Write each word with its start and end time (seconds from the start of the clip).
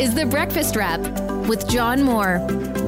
is 0.00 0.14
The 0.14 0.26
Breakfast 0.26 0.76
Wrap 0.76 1.00
with 1.48 1.66
John 1.68 2.02
Moore. 2.02 2.38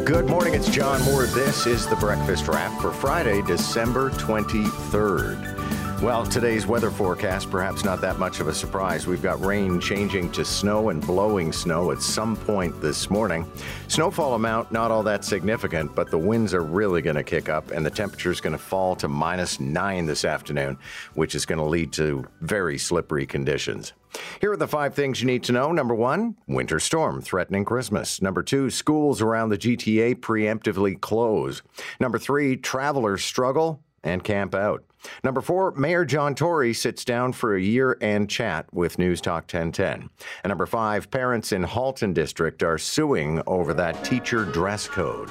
Good 0.05 0.27
morning, 0.27 0.53
it's 0.53 0.69
John 0.69 1.03
Moore. 1.05 1.25
This 1.25 1.67
is 1.67 1.87
The 1.87 1.97
Breakfast 1.97 2.49
Wrap 2.49 2.83
for 2.83 2.93
Friday, 2.93 3.41
December 3.43 4.11
23rd. 4.11 5.58
Well, 6.01 6.25
today's 6.25 6.65
weather 6.65 6.93
forecast, 6.93 7.51
perhaps 7.51 7.85
not 7.85 8.01
that 8.03 8.21
much 8.21 8.39
of 8.39 8.47
a 8.47 8.55
surprise. 8.55 9.09
We've 9.09 9.21
got 9.21 9.45
rain 9.45 9.81
changing 9.81 10.31
to 10.31 10.45
snow 10.45 10.91
and 10.91 11.05
blowing 11.05 11.53
snow 11.53 11.91
at 11.91 12.01
some 12.01 12.37
point 12.37 12.81
this 12.81 13.11
morning. 13.11 13.51
Snowfall 13.89 14.35
amount, 14.35 14.71
not 14.71 14.93
all 14.93 15.03
that 15.03 15.25
significant, 15.25 15.97
but 15.97 16.09
the 16.09 16.17
winds 16.17 16.55
are 16.55 16.63
really 16.63 17.03
going 17.03 17.17
to 17.17 17.25
kick 17.25 17.49
up 17.49 17.73
and 17.73 17.85
the 17.85 17.91
temperature 17.91 18.31
is 18.31 18.41
going 18.41 18.53
to 18.53 18.59
fall 18.59 18.95
to 18.95 19.09
minus 19.09 19.59
nine 19.59 20.07
this 20.07 20.25
afternoon, 20.25 20.79
which 21.15 21.35
is 21.35 21.45
going 21.45 21.59
to 21.59 21.65
lead 21.65 21.93
to 21.95 22.25
very 22.43 22.79
slippery 22.79 23.27
conditions. 23.27 23.93
Here 24.41 24.53
are 24.53 24.57
the 24.57 24.69
five 24.69 24.95
things 24.95 25.21
you 25.21 25.27
need 25.27 25.43
to 25.45 25.53
know. 25.53 25.73
Number 25.73 25.97
one, 25.97 26.37
winter 26.47 26.79
storm 26.79 27.21
threatening 27.21 27.65
Christmas. 27.65 28.23
Number 28.23 28.45
two, 28.45 28.71
schools 28.71 29.21
around 29.21 29.49
the 29.49 29.59
GTA 29.59 30.15
preemptively 30.21 30.99
close. 30.99 31.61
Number 31.99 32.21
three, 32.21 32.57
travelers 32.57 33.25
struggle 33.25 33.83
and 34.05 34.23
camp 34.23 34.55
out. 34.55 34.85
Number 35.25 35.41
four, 35.41 35.73
Mayor 35.73 36.05
John 36.05 36.35
Tory 36.35 36.75
sits 36.75 37.05
down 37.05 37.33
for 37.33 37.55
a 37.55 37.61
year 37.61 37.97
and 38.01 38.29
chat 38.29 38.67
with 38.73 38.99
News 38.99 39.21
Talk 39.21 39.45
1010. 39.45 40.11
And 40.43 40.51
number 40.51 40.67
five, 40.67 41.11
parents 41.11 41.53
in 41.53 41.63
Halton 41.63 42.13
District 42.13 42.63
are 42.63 42.79
suing 42.79 43.43
over 43.47 43.75
that 43.75 44.05
teacher 44.05 44.45
dress 44.45 44.89
code. 44.89 45.29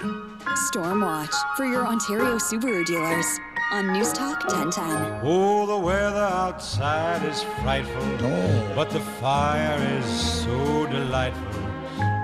Stormwatch 0.72 1.34
for 1.56 1.66
your 1.66 1.86
Ontario 1.86 2.38
Subaru 2.38 2.86
dealers 2.86 3.40
on 3.72 3.92
News 3.92 4.14
Talk 4.14 4.42
1010. 4.48 5.22
Oh, 5.24 5.66
the 5.66 5.78
weather 5.78 6.18
outside 6.18 7.24
is 7.26 7.44
frightful, 7.62 8.02
but 8.76 8.90
the 8.90 9.02
fire 9.20 9.78
is 10.00 10.06
so 10.06 10.88
delightful. 10.88 11.62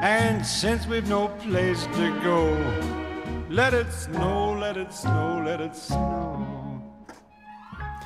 And 0.04 0.46
since 0.46 0.86
we've 0.86 1.08
no 1.08 1.28
place 1.28 1.86
to 1.86 2.20
go, 2.24 2.54
let 3.50 3.74
it 3.74 3.92
snow, 3.92 4.54
let 4.54 4.78
it 4.78 4.94
snow, 4.94 5.44
let 5.46 5.62
it 5.62 5.76
snow. 5.76 6.33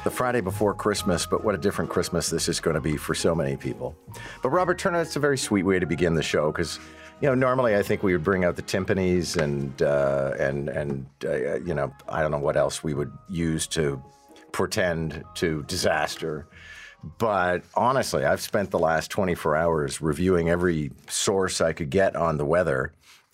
The 0.08 0.12
Friday 0.12 0.40
before 0.40 0.74
Christmas, 0.74 1.26
but 1.26 1.44
what 1.44 1.54
a 1.54 1.58
different 1.58 1.92
Christmas 1.92 2.30
this 2.30 2.48
is 2.48 2.62
going 2.62 2.76
to 2.76 2.80
be 2.80 2.96
for 2.96 3.14
so 3.14 3.36
many 3.36 3.58
people. 3.58 3.94
But 4.42 4.52
Robert 4.52 4.80
Turner, 4.80 5.02
it's 5.02 5.18
a 5.18 5.20
very 5.20 5.38
sweet 5.38 5.64
way 5.64 5.80
to 5.80 5.86
begin 5.86 6.14
the 6.14 6.24
show 6.24 6.50
because, 6.50 6.80
you 7.20 7.28
know, 7.28 7.36
normally 7.36 7.76
I 7.76 7.84
think 7.84 8.04
we 8.04 8.14
would 8.14 8.24
bring 8.24 8.46
out 8.46 8.56
the 8.56 8.62
timpanis 8.62 9.36
and 9.36 9.82
uh, 9.82 10.32
and 10.40 10.70
and 10.70 11.06
uh, 11.26 11.56
you 11.60 11.74
know 11.74 11.94
I 12.08 12.22
don't 12.22 12.32
know 12.32 12.40
what 12.40 12.56
else 12.56 12.86
we 12.86 12.94
would 12.94 13.12
use 13.28 13.68
to 13.68 14.02
pretend 14.54 15.26
to 15.36 15.64
disaster. 15.64 16.48
But 17.18 17.64
honestly, 17.76 18.24
I've 18.24 18.40
spent 18.40 18.72
the 18.72 18.80
last 18.80 19.12
24 19.12 19.58
hours 19.58 20.00
reviewing 20.00 20.48
every 20.48 20.92
source 21.10 21.60
I 21.60 21.74
could 21.74 21.90
get 21.90 22.16
on 22.16 22.38
the 22.38 22.46
weather. 22.46 22.94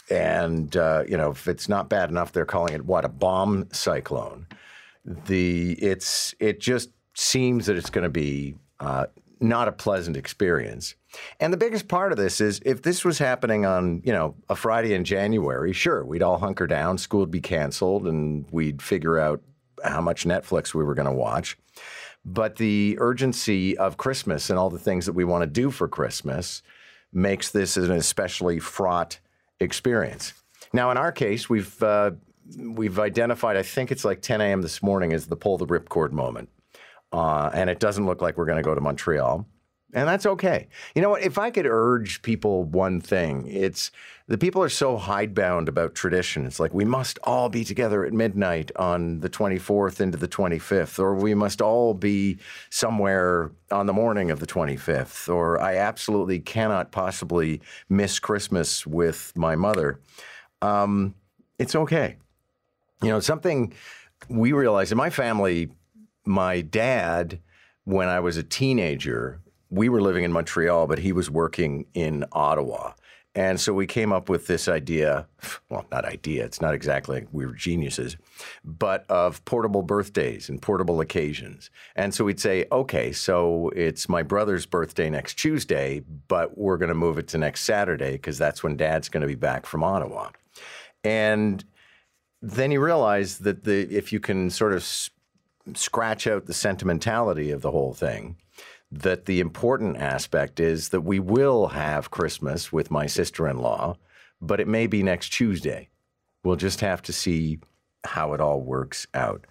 And, 0.09 0.75
uh, 0.75 1.03
you 1.07 1.17
know, 1.17 1.29
if 1.29 1.47
it's 1.47 1.69
not 1.69 1.87
bad 1.87 2.09
enough, 2.09 2.31
they're 2.31 2.45
calling 2.45 2.73
it 2.73 2.83
what, 2.83 3.05
a 3.05 3.09
bomb 3.09 3.67
cyclone. 3.71 4.47
The 5.05 5.73
it's 5.73 6.33
it 6.39 6.59
just 6.59 6.89
seems 7.15 7.65
that 7.65 7.75
it's 7.75 7.89
going 7.89 8.03
to 8.03 8.09
be 8.09 8.55
uh, 8.79 9.07
not 9.39 9.67
a 9.67 9.71
pleasant 9.71 10.17
experience. 10.17 10.95
And 11.39 11.53
the 11.53 11.57
biggest 11.57 11.87
part 11.87 12.11
of 12.11 12.17
this 12.17 12.41
is 12.41 12.61
if 12.65 12.81
this 12.81 13.05
was 13.05 13.19
happening 13.19 13.65
on, 13.65 14.01
you 14.03 14.11
know, 14.11 14.35
a 14.49 14.55
Friday 14.55 14.93
in 14.93 15.03
January, 15.03 15.73
sure, 15.73 16.03
we'd 16.03 16.23
all 16.23 16.39
hunker 16.39 16.65
down, 16.65 16.97
school 16.97 17.19
would 17.19 17.31
be 17.31 17.41
canceled, 17.41 18.07
and 18.07 18.45
we'd 18.51 18.81
figure 18.81 19.19
out 19.19 19.41
how 19.83 20.01
much 20.01 20.25
Netflix 20.25 20.73
we 20.73 20.83
were 20.83 20.95
going 20.95 21.07
to 21.07 21.13
watch. 21.13 21.57
But 22.25 22.55
the 22.55 22.97
urgency 22.99 23.77
of 23.77 23.97
Christmas 23.97 24.49
and 24.49 24.57
all 24.57 24.69
the 24.69 24.79
things 24.79 25.05
that 25.05 25.13
we 25.13 25.25
want 25.25 25.41
to 25.43 25.47
do 25.47 25.69
for 25.69 25.87
Christmas 25.87 26.63
makes 27.11 27.51
this 27.51 27.77
an 27.77 27.91
especially 27.91 28.59
fraught 28.59 29.19
experience. 29.59 30.33
Now, 30.71 30.89
in 30.89 30.97
our 30.97 31.11
case, 31.11 31.49
we've 31.49 31.83
uh, 31.83 32.11
we've 32.57 32.99
identified. 32.99 33.57
I 33.57 33.63
think 33.63 33.91
it's 33.91 34.05
like 34.05 34.21
10 34.21 34.41
a.m. 34.41 34.61
this 34.61 34.81
morning 34.81 35.11
is 35.11 35.27
the 35.27 35.35
pull 35.35 35.57
the 35.57 35.67
ripcord 35.67 36.11
moment, 36.11 36.49
uh, 37.11 37.49
and 37.53 37.69
it 37.69 37.79
doesn't 37.79 38.05
look 38.05 38.21
like 38.21 38.37
we're 38.37 38.45
going 38.45 38.57
to 38.57 38.63
go 38.63 38.75
to 38.75 38.81
Montreal. 38.81 39.45
And 39.95 40.07
that's 40.07 40.25
okay. 40.25 40.67
You 40.95 41.03
know 41.03 41.11
what? 41.11 41.21
If 41.21 41.37
I 41.37 41.51
could 41.51 41.67
urge 41.67 42.23
people 42.23 42.63
one 42.63 42.99
thing, 42.99 43.45
it's 43.45 43.91
the 44.27 44.39
people 44.39 44.63
are 44.63 44.69
so 44.69 44.97
hidebound 44.97 45.69
about 45.69 45.93
tradition. 45.93 46.47
It's 46.47 46.59
like 46.59 46.73
we 46.73 46.83
must 46.83 47.19
all 47.23 47.47
be 47.47 47.63
together 47.63 48.03
at 48.03 48.11
midnight 48.11 48.71
on 48.75 49.19
the 49.19 49.29
24th 49.29 50.01
into 50.01 50.17
the 50.17 50.27
25th, 50.27 50.97
or 50.97 51.13
we 51.13 51.35
must 51.35 51.61
all 51.61 51.93
be 51.93 52.39
somewhere 52.71 53.51
on 53.69 53.85
the 53.85 53.93
morning 53.93 54.31
of 54.31 54.39
the 54.39 54.47
25th, 54.47 55.31
or 55.31 55.61
I 55.61 55.75
absolutely 55.75 56.39
cannot 56.39 56.91
possibly 56.91 57.61
miss 57.87 58.17
Christmas 58.17 58.87
with 58.87 59.31
my 59.35 59.55
mother. 59.55 59.99
Um, 60.63 61.13
it's 61.59 61.75
okay. 61.75 62.15
You 63.03 63.09
know, 63.09 63.19
something 63.19 63.73
we 64.29 64.53
realized 64.53 64.91
in 64.91 64.97
my 64.97 65.09
family, 65.09 65.69
my 66.25 66.61
dad, 66.61 67.39
when 67.83 68.07
I 68.07 68.19
was 68.19 68.37
a 68.37 68.43
teenager, 68.43 69.41
we 69.69 69.89
were 69.89 70.01
living 70.01 70.23
in 70.23 70.31
Montreal, 70.31 70.87
but 70.87 70.99
he 70.99 71.11
was 71.11 71.29
working 71.29 71.85
in 71.93 72.25
Ottawa. 72.31 72.93
And 73.35 73.59
so 73.59 73.73
we 73.73 73.87
came 73.87 74.13
up 74.13 74.29
with 74.29 74.45
this 74.45 74.67
idea 74.67 75.27
well, 75.69 75.85
not 75.91 76.05
idea, 76.05 76.45
it's 76.45 76.61
not 76.61 76.73
exactly 76.73 77.25
we 77.31 77.45
were 77.45 77.53
geniuses, 77.53 78.15
but 78.63 79.05
of 79.09 79.43
portable 79.45 79.81
birthdays 79.81 80.49
and 80.49 80.61
portable 80.61 81.01
occasions. 81.01 81.69
And 81.95 82.13
so 82.13 82.23
we'd 82.25 82.39
say, 82.39 82.65
okay, 82.71 83.11
so 83.11 83.69
it's 83.75 84.07
my 84.07 84.23
brother's 84.23 84.65
birthday 84.65 85.09
next 85.09 85.35
Tuesday, 85.35 86.03
but 86.27 86.57
we're 86.57 86.77
going 86.77 86.89
to 86.89 86.95
move 86.95 87.17
it 87.17 87.27
to 87.29 87.37
next 87.37 87.61
Saturday 87.61 88.13
because 88.13 88.37
that's 88.37 88.63
when 88.63 88.77
dad's 88.77 89.09
going 89.09 89.21
to 89.21 89.27
be 89.27 89.35
back 89.35 89.65
from 89.65 89.83
Ottawa. 89.83 90.29
And 91.03 91.63
then 92.43 92.71
you 92.71 92.83
realize 92.83 93.39
that 93.39 93.63
the 93.63 93.87
if 93.89 94.11
you 94.11 94.19
can 94.19 94.49
sort 94.49 94.73
of 94.73 94.85
scratch 95.75 96.27
out 96.27 96.45
the 96.45 96.53
sentimentality 96.53 97.51
of 97.51 97.61
the 97.61 97.71
whole 97.71 97.93
thing, 97.93 98.35
that 98.91 99.25
the 99.25 99.39
important 99.39 99.95
aspect 99.97 100.59
is 100.59 100.89
that 100.89 101.01
we 101.01 101.19
will 101.19 101.67
have 101.67 102.11
Christmas 102.11 102.71
with 102.71 102.91
my 102.91 103.07
sister 103.07 103.47
in 103.47 103.57
law, 103.57 103.95
but 104.41 104.59
it 104.59 104.67
may 104.67 104.87
be 104.87 105.01
next 105.01 105.29
Tuesday. 105.29 105.87
We'll 106.43 106.57
just 106.57 106.81
have 106.81 107.01
to 107.03 107.13
see 107.13 107.59
how 108.03 108.33
it 108.33 108.41
all 108.41 108.59
works 108.59 109.07
out. 109.13 109.45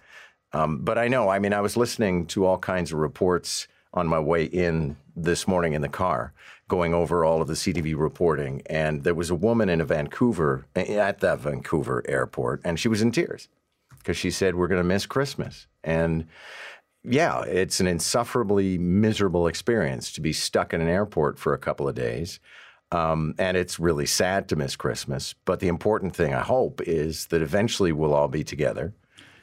Um, 0.51 0.77
but 0.83 0.99
I 0.99 1.07
know, 1.07 1.29
I 1.29 1.39
mean, 1.39 1.51
I 1.51 1.61
was 1.61 1.75
listening 1.75 2.27
to 2.27 2.45
all 2.45 2.59
kinds 2.59 2.91
of 2.91 2.99
reports 2.99 3.67
on 3.91 4.05
my 4.07 4.19
way 4.19 4.43
in 4.43 4.97
this 5.15 5.47
morning 5.47 5.73
in 5.73 5.81
the 5.81 5.89
car, 5.89 6.31
going 6.67 6.93
over 6.93 7.25
all 7.25 7.41
of 7.41 7.47
the 7.47 7.53
CTV 7.53 7.97
reporting. 7.97 8.61
And 8.67 9.03
there 9.03 9.13
was 9.13 9.29
a 9.29 9.35
woman 9.35 9.69
in 9.69 9.81
a 9.81 9.85
Vancouver, 9.85 10.65
at 10.75 11.19
the 11.19 11.35
Vancouver 11.35 12.03
airport, 12.07 12.61
and 12.63 12.79
she 12.79 12.87
was 12.87 13.01
in 13.01 13.11
tears 13.11 13.49
because 13.97 14.17
she 14.17 14.31
said, 14.31 14.55
We're 14.55 14.67
going 14.67 14.81
to 14.81 14.87
miss 14.87 15.05
Christmas. 15.05 15.67
And 15.83 16.27
yeah, 17.03 17.41
it's 17.41 17.79
an 17.79 17.87
insufferably 17.87 18.77
miserable 18.77 19.47
experience 19.47 20.11
to 20.13 20.21
be 20.21 20.33
stuck 20.33 20.73
in 20.73 20.81
an 20.81 20.87
airport 20.87 21.37
for 21.37 21.53
a 21.53 21.57
couple 21.57 21.87
of 21.87 21.95
days. 21.95 22.39
Um, 22.91 23.33
and 23.39 23.57
it's 23.57 23.79
really 23.79 24.05
sad 24.05 24.47
to 24.49 24.55
miss 24.55 24.75
Christmas. 24.75 25.33
But 25.45 25.59
the 25.59 25.67
important 25.67 26.15
thing, 26.15 26.33
I 26.33 26.41
hope, 26.41 26.79
is 26.81 27.25
that 27.27 27.41
eventually 27.41 27.91
we'll 27.91 28.13
all 28.13 28.27
be 28.27 28.43
together. 28.43 28.93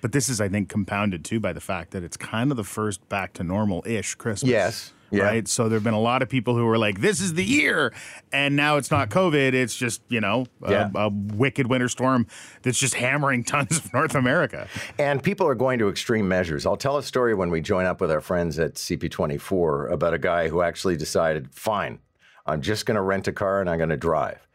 But 0.01 0.13
this 0.13 0.29
is, 0.29 0.41
I 0.41 0.49
think, 0.49 0.69
compounded 0.69 1.25
too 1.25 1.41
by 1.41 1.53
the 1.53 1.61
fact 1.61 1.91
that 1.91 2.03
it's 2.05 2.17
kind 2.17 2.51
of 2.51 2.57
the 2.57 2.65
first 2.65 3.07
back 3.09 3.35
to 3.35 3.45
normal 3.45 3.83
ish 3.85 4.15
Christmas. 4.15 4.51
Yes. 4.51 4.93
Yeah. 5.12 5.25
Right. 5.25 5.48
So 5.48 5.69
there 5.69 5.76
have 5.76 5.84
been 5.84 5.94
a 5.94 6.00
lot 6.00 6.22
of 6.22 6.28
people 6.28 6.54
who 6.56 6.65
were 6.66 6.78
like, 6.78 7.00
this 7.00 7.21
is 7.21 7.34
the 7.34 7.44
year. 7.44 7.93
And 8.32 8.54
now 8.54 8.76
it's 8.76 8.91
not 8.91 9.09
COVID. 9.10 9.54
It's 9.54 9.75
just, 9.76 10.03
you 10.09 10.21
know, 10.21 10.47
a, 10.62 10.71
Yeah. 10.71 10.91
a 10.94 11.09
wicked 11.10 11.66
winter 11.66 11.88
storm 11.88 12.27
that's 12.62 12.78
just 12.78 12.95
hammering 12.95 13.42
tons 13.53 13.78
of 13.78 13.92
North 13.92 14.15
America. 14.15 14.68
And 14.98 15.22
people 15.22 15.47
are 15.48 15.54
going 15.57 15.78
to 15.80 15.89
extreme 15.89 16.28
measures. 16.28 16.65
I'll 16.66 16.77
tell 16.77 16.97
a 16.97 17.03
story 17.03 17.34
when 17.34 17.51
we 17.51 17.60
join 17.60 17.86
up 17.86 18.01
with 18.01 18.10
our 18.10 18.21
friends 18.21 18.59
at 18.59 18.74
CP24 18.74 19.91
about 19.91 20.15
a 20.15 20.18
guy 20.18 20.48
who 20.48 20.62
actually 20.62 20.97
decided, 20.97 21.53
fine, 21.53 21.98
I'm 22.47 22.63
just 22.63 22.86
going 22.86 22.97
to 22.97 23.03
rent 23.03 23.28
a 23.28 23.33
car 23.33 23.60
and 23.60 23.68
I'm 23.68 23.78
going 23.78 23.91
to 23.91 23.97
drive. 23.97 24.47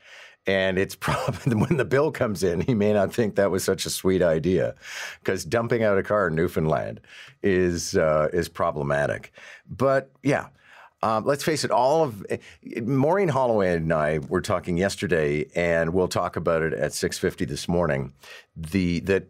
And 0.48 0.78
it's 0.78 0.96
probably 1.00 1.56
when 1.56 1.78
the 1.78 1.86
bill 1.86 2.12
comes 2.12 2.44
in, 2.44 2.62
he 2.62 2.74
may 2.74 2.94
not 2.94 3.14
think 3.14 3.36
that 3.36 3.52
was 3.52 3.64
such 3.64 3.86
a 3.86 3.90
sweet 3.90 4.22
idea, 4.22 4.76
because 5.20 5.46
dumping 5.46 5.84
out 5.84 5.98
a 5.98 6.04
car 6.04 6.28
in 6.28 6.36
Newfoundland 6.36 7.02
is 7.44 7.96
uh, 7.96 8.30
is 8.34 8.50
problematic. 8.50 9.32
But 9.70 10.12
yeah, 10.24 10.48
um, 11.02 11.26
let's 11.26 11.44
face 11.44 11.64
it. 11.64 11.72
All 11.72 12.04
of 12.04 12.26
Maureen 12.82 13.28
Holloway 13.28 13.76
and 13.76 13.94
I 13.94 14.20
were 14.20 14.42
talking 14.42 14.78
yesterday, 14.78 15.46
and 15.56 15.94
we'll 15.94 16.08
talk 16.08 16.36
about 16.36 16.64
it 16.64 16.74
at 16.74 16.94
six 16.94 17.20
fifty 17.20 17.46
this 17.46 17.68
morning. 17.68 18.14
The 18.56 19.02
that 19.02 19.28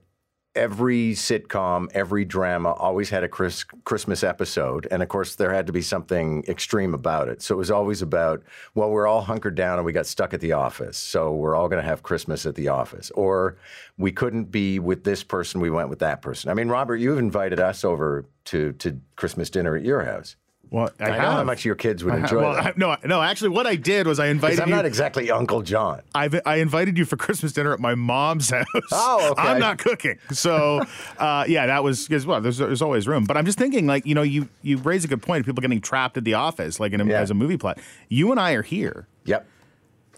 every 0.56 1.12
sitcom, 1.12 1.88
every 1.94 2.25
drama 2.25 2.72
always 2.72 3.10
had 3.10 3.24
a 3.24 3.28
Chris, 3.28 3.63
Christmas 3.63 4.24
episode. 4.24 4.88
And 4.90 5.04
of 5.04 5.10
course, 5.10 5.36
there 5.36 5.54
had 5.54 5.68
to 5.68 5.74
be 5.74 5.81
something 5.81 6.44
extreme 6.48 6.94
about 6.94 7.28
it. 7.28 7.42
So 7.42 7.56
it 7.56 7.57
was 7.57 7.72
always 7.72 8.02
about, 8.02 8.44
well, 8.74 8.90
we're 8.90 9.07
all 9.07 9.22
hunkered 9.22 9.56
down 9.56 9.78
and 9.78 9.86
we 9.86 9.92
got 9.92 10.06
stuck 10.06 10.34
at 10.34 10.42
the 10.42 10.54
office. 10.54 10.98
So 10.98 11.34
we're 11.34 11.56
all 11.56 11.68
going 11.68 11.81
to 11.81 11.88
have 11.88 12.04
Christmas 12.04 12.46
at 12.46 12.56
the 12.56 12.69
office. 12.69 13.12
Or 13.12 13.57
we 13.98 14.12
couldn't 14.12 14.46
be 14.46 14.80
with 14.80 15.04
this 15.04 15.24
person, 15.24 15.62
we 15.62 15.69
went 15.69 15.90
with 15.90 16.00
that 16.00 16.22
person. 16.22 16.50
I 16.50 16.54
mean, 16.54 16.69
Robert, 16.69 16.98
you've 16.98 17.19
invited 17.19 17.60
us 17.60 17.84
over 17.84 18.25
to, 18.46 18.74
to 18.74 19.00
Christmas 19.16 19.50
dinner 19.50 19.75
at 19.75 19.84
your 19.84 20.04
house. 20.04 20.36
Well, 20.72 20.90
I, 21.00 21.04
I, 21.04 21.08
know 21.10 21.14
have. 21.16 21.34
how 21.34 21.44
much 21.44 21.64
your 21.64 21.76
kids 21.76 22.04
would 22.04 22.14
I 22.14 22.18
enjoy 22.18 22.42
well. 22.42 22.56
I- 22.56 22.74
no, 22.76 22.98
no. 23.06 23.22
Actually, 23.22 23.50
what 23.50 23.66
I 23.68 23.76
did 23.76 24.08
was 24.08 24.20
I 24.20 24.28
invited 24.28 24.60
I'm 24.60 24.70
you. 24.70 24.76
not 24.76 24.86
exactly 24.86 25.30
Uncle 25.32 25.62
John. 25.62 26.02
I've, 26.14 26.40
I 26.46 26.58
invited 26.58 26.98
you 26.98 27.06
for 27.06 27.16
Christmas 27.18 27.54
dinner 27.54 27.72
at 27.74 27.80
my 27.80 27.96
mom's 27.96 28.50
house. 28.52 28.66
Oh, 28.92 29.30
okay. 29.32 29.42
I'm 29.42 29.60
not 29.60 29.78
cooking, 29.78 30.18
so 30.32 30.82
uh, 31.18 31.46
yeah, 31.48 31.68
that 31.68 31.84
was 31.84 32.08
because 32.08 32.26
well, 32.26 32.42
there's, 32.42 32.58
there's 32.58 32.82
always 32.82 33.08
room. 33.08 33.24
But 33.26 33.38
I'm 33.38 33.46
just 33.46 33.58
thinking, 33.58 33.88
like 33.88 34.06
you 34.06 34.16
know, 34.16 34.24
you 34.24 34.50
you 34.64 34.78
raise 34.78 35.06
a 35.06 35.08
good 35.08 35.22
point. 35.22 35.42
of 35.42 35.46
People 35.46 35.62
getting 35.62 35.82
trapped 35.82 36.18
at 36.18 36.24
the 36.24 36.34
office, 36.34 36.80
like 36.80 36.92
in 36.94 37.02
a, 37.02 37.06
Yeah. 37.06 37.20
as 37.22 37.32
a 37.32 37.36
movie 37.36 37.58
plot. 37.58 37.80
You 38.10 38.32
and 38.32 38.40
I 38.40 38.52
are 38.54 38.62
here, 38.64 39.08
Yep. 39.26 39.46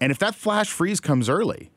and 0.00 0.10
if 0.10 0.18
that 0.18 0.34
flash 0.34 0.70
freeze 0.70 1.00
comes 1.00 1.28
early, 1.28 1.70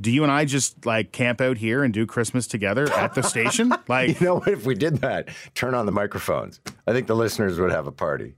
do 0.00 0.10
you 0.10 0.22
and 0.22 0.32
I 0.32 0.44
just 0.44 0.86
like 0.86 1.12
camp 1.12 1.40
out 1.40 1.58
here 1.58 1.84
and 1.84 1.92
do 1.92 2.06
Christmas 2.06 2.46
together 2.46 2.92
at 2.92 3.14
the 3.14 3.22
station? 3.22 3.72
Like, 3.88 4.20
You 4.20 4.26
know 4.26 4.34
what? 4.36 4.48
If 4.48 4.66
we 4.66 4.74
did 4.74 4.96
that, 4.98 5.28
turn 5.54 5.74
on 5.74 5.86
the 5.86 5.92
microphones. 5.92 6.60
I 6.86 6.92
think 6.92 7.06
the 7.06 7.14
listeners 7.14 7.58
would 7.58 7.70
have 7.70 7.86
a 7.86 7.92
party. 7.92 8.34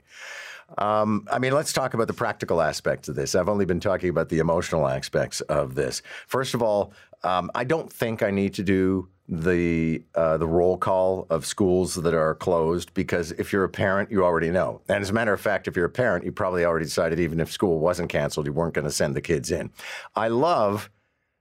Um, 0.77 1.27
I 1.33 1.39
mean, 1.39 1.53
let's 1.53 1.73
talk 1.73 1.95
about 1.95 2.07
the 2.09 2.13
practical 2.13 2.61
aspects 2.61 3.09
of 3.09 3.15
this. 3.15 3.35
I've 3.35 3.49
only 3.49 3.65
been 3.65 3.81
talking 3.81 4.11
about 4.11 4.29
the 4.29 4.39
emotional 4.39 4.87
aspects 4.87 5.41
of 5.43 5.75
this. 5.75 6.03
First 6.27 6.53
of 6.53 6.63
all, 6.63 6.93
um, 7.25 7.51
I 7.55 7.65
don't 7.65 7.91
think 7.91 8.23
I 8.23 8.31
need 8.31 8.53
to 8.55 8.63
do 8.63 9.09
the 9.31 10.03
uh, 10.15 10.39
the 10.39 10.47
roll 10.47 10.79
call 10.79 11.27
of 11.29 11.45
schools 11.45 11.95
that 11.95 12.15
are 12.15 12.35
closed 12.35 12.95
because 12.95 13.33
if 13.33 13.53
you're 13.53 13.65
a 13.65 13.69
parent, 13.69 14.11
you 14.11 14.25
already 14.25 14.51
know. 14.51 14.81
And 14.89 15.03
as 15.03 15.11
a 15.11 15.13
matter 15.13 15.33
of 15.33 15.41
fact, 15.41 15.69
if 15.69 15.77
you're 15.77 15.85
a 15.87 15.91
parent, 15.91 16.25
you 16.25 16.33
probably 16.33 16.65
already 16.65 16.87
decided 16.87 17.21
even 17.21 17.41
if 17.41 17.51
school 17.51 17.79
wasn't 17.79 18.09
canceled, 18.09 18.47
you 18.47 18.53
weren't 18.53 18.75
going 18.75 18.87
to 18.87 18.91
send 18.91 19.15
the 19.15 19.21
kids 19.21 19.51
in. 19.51 19.71
I 20.17 20.29
love 20.29 20.91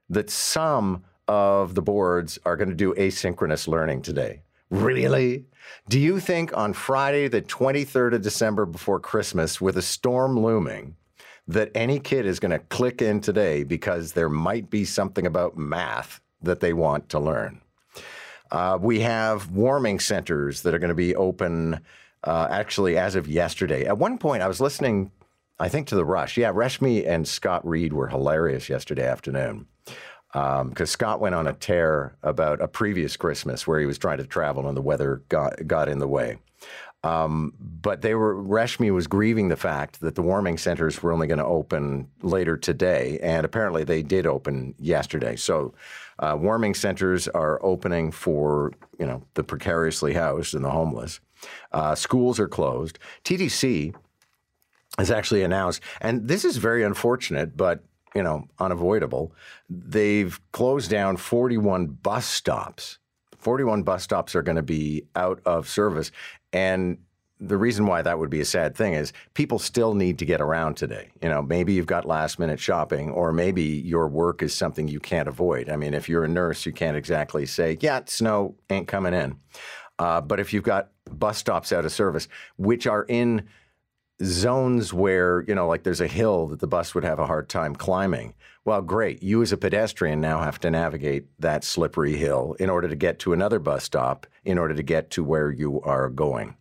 that 0.09 0.29
some 0.29 1.03
of 1.27 1.75
the 1.75 1.81
boards 1.81 2.39
are 2.45 2.55
going 2.55 2.69
to 2.69 2.75
do 2.75 2.93
asynchronous 2.93 3.67
learning 3.67 4.01
today. 4.01 4.41
Really? 4.69 5.45
Do 5.89 5.99
you 5.99 6.19
think 6.19 6.55
on 6.55 6.73
Friday, 6.73 7.27
the 7.27 7.41
23rd 7.41 8.15
of 8.15 8.21
December 8.21 8.65
before 8.65 8.99
Christmas, 8.99 9.61
with 9.61 9.77
a 9.77 9.81
storm 9.81 10.39
looming, 10.39 10.95
that 11.47 11.71
any 11.75 11.99
kid 11.99 12.25
is 12.25 12.39
going 12.39 12.51
to 12.51 12.59
click 12.59 13.01
in 13.01 13.21
today 13.21 13.63
because 13.63 14.13
there 14.13 14.29
might 14.29 14.69
be 14.69 14.83
something 14.83 15.25
about 15.25 15.57
math 15.57 16.21
that 16.41 16.59
they 16.59 16.73
want 16.73 17.09
to 17.09 17.19
learn? 17.19 17.61
Uh, 18.51 18.77
we 18.79 19.01
have 19.01 19.51
warming 19.51 19.99
centers 19.99 20.61
that 20.61 20.73
are 20.73 20.79
going 20.79 20.89
to 20.89 20.95
be 20.95 21.15
open 21.15 21.79
uh, 22.23 22.47
actually 22.49 22.97
as 22.97 23.15
of 23.15 23.27
yesterday. 23.27 23.85
At 23.85 23.97
one 23.97 24.17
point, 24.17 24.41
I 24.41 24.47
was 24.47 24.61
listening, 24.61 25.11
I 25.59 25.69
think, 25.69 25.87
to 25.87 25.95
the 25.95 26.05
Rush. 26.05 26.37
Yeah, 26.37 26.51
Reshmi 26.51 27.07
and 27.07 27.27
Scott 27.27 27.65
Reid 27.67 27.93
were 27.93 28.07
hilarious 28.07 28.69
yesterday 28.69 29.05
afternoon 29.05 29.67
because 30.63 30.91
Scott 30.91 31.19
went 31.19 31.35
on 31.35 31.47
a 31.47 31.53
tear 31.53 32.15
about 32.23 32.61
a 32.61 32.67
previous 32.67 33.15
Christmas 33.17 33.65
where 33.65 33.79
he 33.79 33.85
was 33.85 33.97
trying 33.97 34.17
to 34.17 34.25
travel 34.25 34.67
and 34.67 34.77
the 34.77 34.81
weather 34.81 35.23
got, 35.29 35.65
got 35.67 35.89
in 35.89 35.99
the 35.99 36.07
way. 36.07 36.37
Um, 37.03 37.53
but 37.59 38.01
they 38.01 38.15
were 38.15 38.35
Reshmi 38.35 38.93
was 38.93 39.07
grieving 39.07 39.49
the 39.49 39.55
fact 39.55 40.01
that 40.01 40.15
the 40.15 40.21
warming 40.21 40.57
centers 40.57 41.01
were 41.01 41.11
only 41.11 41.27
going 41.27 41.37
to 41.37 41.45
open 41.45 42.09
later 42.21 42.57
today, 42.57 43.19
and 43.21 43.45
apparently 43.45 43.83
they 43.83 44.01
did 44.01 44.25
open 44.25 44.73
yesterday. 44.79 45.35
So, 45.35 45.73
uh, 46.19 46.35
warming 46.39 46.73
centers 46.73 47.27
are 47.29 47.63
opening 47.63 48.11
for 48.11 48.73
you 48.99 49.05
know 49.05 49.23
the 49.35 49.43
precariously 49.43 50.13
housed 50.13 50.55
and 50.55 50.65
the 50.65 50.71
homeless. 50.71 51.19
Uh, 51.71 51.93
schools 51.93 52.39
are 52.39 52.47
closed. 52.47 52.97
TTC 53.23 53.93
has 54.97 55.11
actually 55.11 55.43
announced, 55.43 55.81
and 56.01 56.27
this 56.27 56.43
is 56.43 56.57
very 56.57 56.83
unfortunate, 56.83 57.55
but 57.55 57.83
you 58.17 58.23
know 58.23 58.47
unavoidable. 58.59 59.31
They've 59.69 60.39
closed 60.51 60.89
down 60.89 61.17
41 61.17 61.87
bus 61.87 62.25
stops. 62.25 62.97
41 63.37 63.83
bus 63.83 64.03
stops 64.03 64.35
are 64.35 64.41
going 64.41 64.55
to 64.55 64.63
be 64.63 65.03
out 65.15 65.39
of 65.45 65.69
service, 65.69 66.11
and 66.51 66.97
the 67.39 67.57
reason 67.57 67.85
why 67.85 68.01
that 68.01 68.17
would 68.17 68.31
be 68.31 68.41
a 68.41 68.45
sad 68.45 68.75
thing 68.75 68.93
is 68.93 69.13
people 69.35 69.59
still 69.59 69.93
need 69.93 70.17
to 70.17 70.25
get 70.25 70.41
around 70.41 70.75
today. 70.75 71.11
You 71.21 71.29
know, 71.29 71.43
maybe 71.43 71.73
you've 71.73 71.85
got 71.85 72.05
last 72.05 72.39
minute 72.39 72.59
shopping, 72.59 73.11
or 73.11 73.31
maybe 73.31 73.61
your 73.61 74.07
work 74.07 74.41
is 74.41 74.55
something 74.55 74.87
you 74.87 74.99
can't 74.99 75.27
avoid. 75.27 75.69
I 75.69 75.75
mean, 75.75 75.93
if 75.93 76.09
you're 76.09 76.23
a 76.23 76.27
nurse, 76.27 76.65
you 76.65 76.71
can't 76.71 76.97
exactly 76.97 77.45
say, 77.45 77.77
"Yeah, 77.79 78.01
snow 78.05 78.55
ain't 78.71 78.87
coming 78.87 79.13
in." 79.13 79.37
Uh, 79.99 80.21
but 80.21 80.39
if 80.39 80.51
you've 80.51 80.63
got 80.63 80.89
bus 81.11 81.37
stops 81.37 81.71
out 81.71 81.85
of 81.85 81.91
service, 81.91 82.27
which 82.57 82.87
are 82.87 83.05
in 83.07 83.47
zones 84.23 84.93
where, 84.93 85.43
you 85.47 85.55
know, 85.55 85.67
like 85.67 85.83
there's 85.83 86.01
a 86.01 86.07
hill 86.07 86.47
that 86.47 86.59
the 86.59 86.67
bus 86.67 86.95
would 86.95 87.03
have 87.03 87.19
a 87.19 87.27
hard 87.27 87.49
time 87.49 87.75
climbing. 87.75 88.33
Well, 88.65 88.81
great. 88.81 89.23
You 89.23 89.41
as 89.41 89.51
a 89.51 89.57
pedestrian 89.57 90.19
now 90.19 90.41
have 90.41 90.59
to 90.61 90.71
navigate 90.71 91.25
that 91.39 91.63
slippery 91.63 92.17
hill 92.17 92.55
in 92.59 92.69
order 92.69 92.87
to 92.87 92.95
get 92.95 93.19
to 93.19 93.33
another 93.33 93.59
bus 93.59 93.83
stop, 93.83 94.27
in 94.43 94.57
order 94.57 94.73
to 94.73 94.83
get 94.83 95.11
to 95.11 95.23
where 95.23 95.51
you 95.51 95.81
are 95.81 96.09
going. 96.09 96.55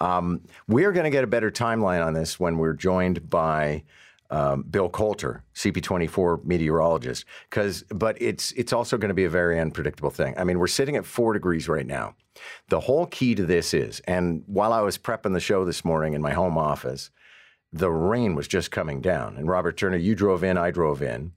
Um, 0.00 0.42
we're 0.66 0.92
going 0.92 1.04
to 1.04 1.10
get 1.10 1.24
a 1.24 1.28
better 1.28 1.50
timeline 1.50 2.04
on 2.04 2.14
this 2.14 2.40
when 2.40 2.58
we're 2.58 2.74
joined 2.74 3.28
by 3.28 3.84
um, 4.30 4.62
Bill 4.62 4.88
Coulter, 4.88 5.42
CP24 5.54 6.44
meteorologist. 6.44 7.24
Because, 7.48 7.82
but 7.84 8.20
it's 8.20 8.52
it's 8.52 8.72
also 8.72 8.98
going 8.98 9.08
to 9.08 9.14
be 9.14 9.24
a 9.24 9.30
very 9.30 9.58
unpredictable 9.58 10.10
thing. 10.10 10.34
I 10.36 10.44
mean, 10.44 10.58
we're 10.58 10.66
sitting 10.66 10.96
at 10.96 11.04
four 11.04 11.32
degrees 11.32 11.68
right 11.68 11.86
now. 11.86 12.14
The 12.68 12.80
whole 12.80 13.06
key 13.06 13.34
to 13.34 13.46
this 13.46 13.74
is, 13.74 14.00
and 14.00 14.42
while 14.46 14.72
I 14.72 14.80
was 14.80 14.98
prepping 14.98 15.32
the 15.32 15.40
show 15.40 15.64
this 15.64 15.84
morning 15.84 16.14
in 16.14 16.22
my 16.22 16.32
home 16.32 16.58
office, 16.58 17.10
the 17.72 17.90
rain 17.90 18.34
was 18.34 18.48
just 18.48 18.70
coming 18.70 19.00
down. 19.00 19.36
And 19.36 19.48
Robert 19.48 19.76
Turner, 19.76 19.96
you 19.96 20.14
drove 20.14 20.42
in, 20.42 20.56
I 20.56 20.70
drove 20.70 21.02
in. 21.02 21.32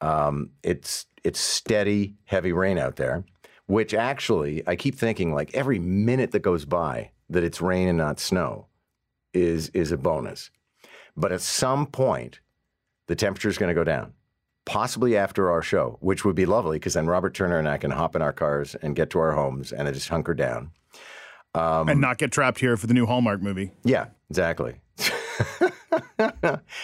Um, 0.00 0.50
it's 0.62 1.06
it's 1.22 1.40
steady, 1.40 2.16
heavy 2.24 2.52
rain 2.52 2.78
out 2.78 2.96
there, 2.96 3.24
which 3.66 3.94
actually 3.94 4.62
I 4.66 4.76
keep 4.76 4.94
thinking 4.94 5.32
like 5.32 5.54
every 5.54 5.78
minute 5.78 6.32
that 6.32 6.40
goes 6.40 6.64
by 6.64 7.10
that 7.30 7.44
it's 7.44 7.60
rain 7.60 7.88
and 7.88 7.98
not 7.98 8.20
snow 8.20 8.66
is 9.32 9.68
is 9.70 9.92
a 9.92 9.96
bonus. 9.96 10.50
But 11.16 11.32
at 11.32 11.40
some 11.40 11.86
point, 11.86 12.40
the 13.06 13.16
temperature 13.16 13.48
is 13.48 13.58
going 13.58 13.68
to 13.68 13.74
go 13.74 13.84
down, 13.84 14.14
possibly 14.64 15.16
after 15.16 15.50
our 15.50 15.62
show, 15.62 15.98
which 16.00 16.24
would 16.24 16.34
be 16.34 16.46
lovely 16.46 16.78
because 16.78 16.94
then 16.94 17.06
Robert 17.06 17.34
Turner 17.34 17.58
and 17.58 17.68
I 17.68 17.78
can 17.78 17.90
hop 17.90 18.16
in 18.16 18.22
our 18.22 18.32
cars 18.32 18.74
and 18.76 18.96
get 18.96 19.10
to 19.10 19.18
our 19.18 19.32
homes 19.32 19.72
and 19.72 19.92
just 19.92 20.08
hunker 20.08 20.34
down. 20.34 20.70
and 21.88 22.00
not 22.00 22.18
get 22.18 22.32
trapped 22.32 22.58
here 22.58 22.76
for 22.76 22.86
the 22.86 22.94
new 22.94 23.06
Hallmark 23.06 23.40
movie. 23.40 23.72
Yeah, 23.84 24.06
exactly. 24.28 24.76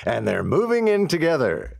and 0.04 0.28
they're 0.28 0.44
moving 0.44 0.88
in 0.88 1.08
together. 1.08 1.78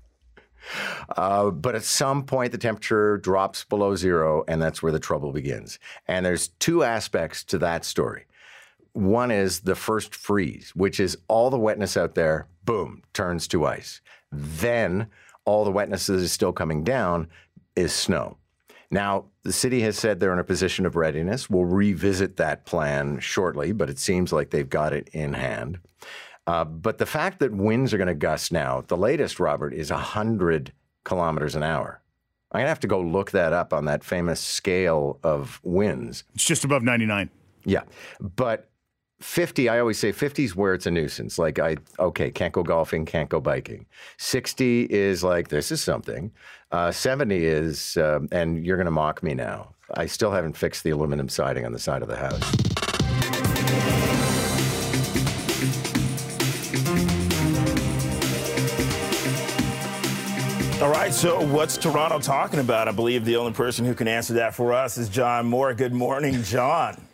Uh, 1.17 1.51
but 1.51 1.75
at 1.75 1.85
some 1.85 2.25
point, 2.25 2.53
the 2.53 2.59
temperature 2.59 3.17
drops 3.19 3.65
below 3.65 3.97
zero, 3.97 4.45
and 4.47 4.61
that's 4.61 4.83
where 4.83 4.93
the 4.93 5.01
trouble 5.01 5.33
begins. 5.33 5.79
And 6.07 6.25
there's 6.25 6.49
two 6.49 6.83
aspects 6.83 7.45
to 7.45 7.59
that 7.59 7.85
story. 7.85 8.27
One 8.93 9.31
is 9.31 9.61
the 9.61 9.75
first 9.75 10.15
freeze, 10.15 10.71
which 10.75 10.99
is 11.01 11.17
all 11.29 11.51
the 11.51 11.59
wetness 11.59 11.97
out 11.97 12.15
there, 12.15 12.49
boom, 12.65 13.03
turns 13.13 13.47
to 13.49 13.67
ice. 13.67 14.01
Then 14.33 15.09
all 15.51 15.65
the 15.65 15.73
wetness 15.73 16.07
that 16.07 16.15
is 16.15 16.31
still 16.31 16.53
coming 16.53 16.85
down 16.85 17.29
is 17.75 17.93
snow. 17.93 18.37
Now, 18.93 19.27
the 19.43 19.53
city 19.53 19.81
has 19.83 19.99
said 19.99 20.21
they're 20.21 20.33
in 20.33 20.39
a 20.39 20.45
position 20.45 20.87
of 20.87 20.95
readiness. 20.95 21.51
We'll 21.51 21.65
revisit 21.65 22.37
that 22.37 22.67
plan 22.67 23.19
shortly, 23.19 23.73
but 23.73 23.91
it 23.91 23.99
seems 23.99 24.33
like 24.33 24.51
they've 24.51 24.69
got 24.69 24.93
it 24.93 25.09
in 25.13 25.33
hand. 25.33 25.81
Uh, 26.47 26.65
but 26.65 26.99
the 26.99 27.07
fact 27.07 27.41
that 27.41 27.53
winds 27.53 27.93
are 27.93 27.99
going 27.99 28.09
to 28.09 28.15
gust 28.15 28.53
now, 28.53 28.85
the 28.87 28.97
latest, 28.97 29.41
Robert, 29.41 29.75
is 29.75 29.91
100 29.91 30.73
kilometers 31.05 31.57
an 31.57 31.65
hour. 31.65 32.01
I'm 32.53 32.59
going 32.59 32.67
to 32.67 32.71
have 32.71 32.81
to 32.81 32.87
go 32.87 33.01
look 33.01 33.33
that 33.33 33.53
up 33.53 33.73
on 33.73 33.85
that 33.87 34.05
famous 34.05 34.41
scale 34.41 35.19
of 35.25 35.61
winds. 35.65 36.25
It's 36.35 36.45
just 36.45 36.65
above 36.65 36.83
99. 36.83 37.29
Yeah. 37.65 37.83
But 38.21 38.70
50, 39.21 39.69
I 39.69 39.79
always 39.79 39.99
say 39.99 40.13
50 40.13 40.45
is 40.45 40.57
where 40.57 40.73
it's 40.73 40.87
a 40.87 40.91
nuisance. 40.91 41.39
Like, 41.39 41.59
I, 41.59 41.77
okay, 41.99 42.31
can't 42.31 42.55
go 42.55 42.63
golfing, 42.63 43.05
can't 43.05 43.29
go 43.29 43.39
biking. 43.39 43.85
60 44.17 44.85
is 44.85 45.23
like, 45.23 45.49
this 45.49 45.71
is 45.71 45.83
something. 45.83 46.33
Uh, 46.73 46.91
70 46.91 47.45
is, 47.45 47.99
um, 47.99 48.29
and 48.33 48.65
you're 48.65 48.79
going 48.79 48.87
to 48.87 48.91
mock 48.91 49.23
me 49.23 49.35
now. 49.35 49.75
I 49.95 50.07
still 50.07 50.31
haven't 50.31 50.57
fixed 50.57 50.85
the 50.85 50.91
aluminum 50.91 51.29
siding 51.29 51.67
on 51.67 51.73
the 51.73 51.79
side 51.79 52.01
of 52.01 52.09
the 52.09 52.17
house. 52.17 52.41
All 60.81 60.89
right, 60.89 61.13
so 61.13 61.43
what's 61.49 61.77
Toronto 61.77 62.21
talking 62.21 62.59
about? 62.59 62.89
I 62.89 62.93
believe 62.93 63.27
the 63.27 63.37
only 63.37 63.53
person 63.53 63.85
who 63.85 63.95
can 63.95 64.09
answer 64.09 64.33
that 64.35 64.55
for 64.55 64.73
us 64.73 64.97
is 64.97 65.11
John 65.11 65.45
Moore. 65.45 65.75
Good 65.75 65.93
morning, 65.93 66.43
John. 66.43 67.10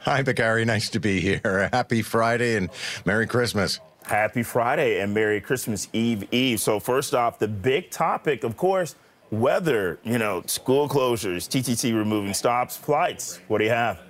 Hi, 0.00 0.22
Bakari. 0.22 0.64
Nice 0.64 0.88
to 0.90 1.00
be 1.00 1.20
here. 1.20 1.68
Happy 1.72 2.02
Friday 2.02 2.56
and 2.56 2.70
Merry 3.04 3.26
Christmas. 3.26 3.80
Happy 4.04 4.42
Friday 4.42 5.00
and 5.00 5.12
Merry 5.12 5.40
Christmas 5.40 5.88
Eve 5.92 6.26
Eve. 6.32 6.60
So 6.60 6.80
first 6.80 7.14
off, 7.14 7.38
the 7.38 7.48
big 7.48 7.90
topic, 7.90 8.44
of 8.44 8.56
course, 8.56 8.94
weather, 9.30 9.98
you 10.02 10.18
know, 10.18 10.42
school 10.46 10.88
closures, 10.88 11.48
TTC 11.48 11.94
removing 11.94 12.34
stops, 12.34 12.76
flights. 12.76 13.40
What 13.48 13.58
do 13.58 13.64
you 13.64 13.70
have? 13.70 14.00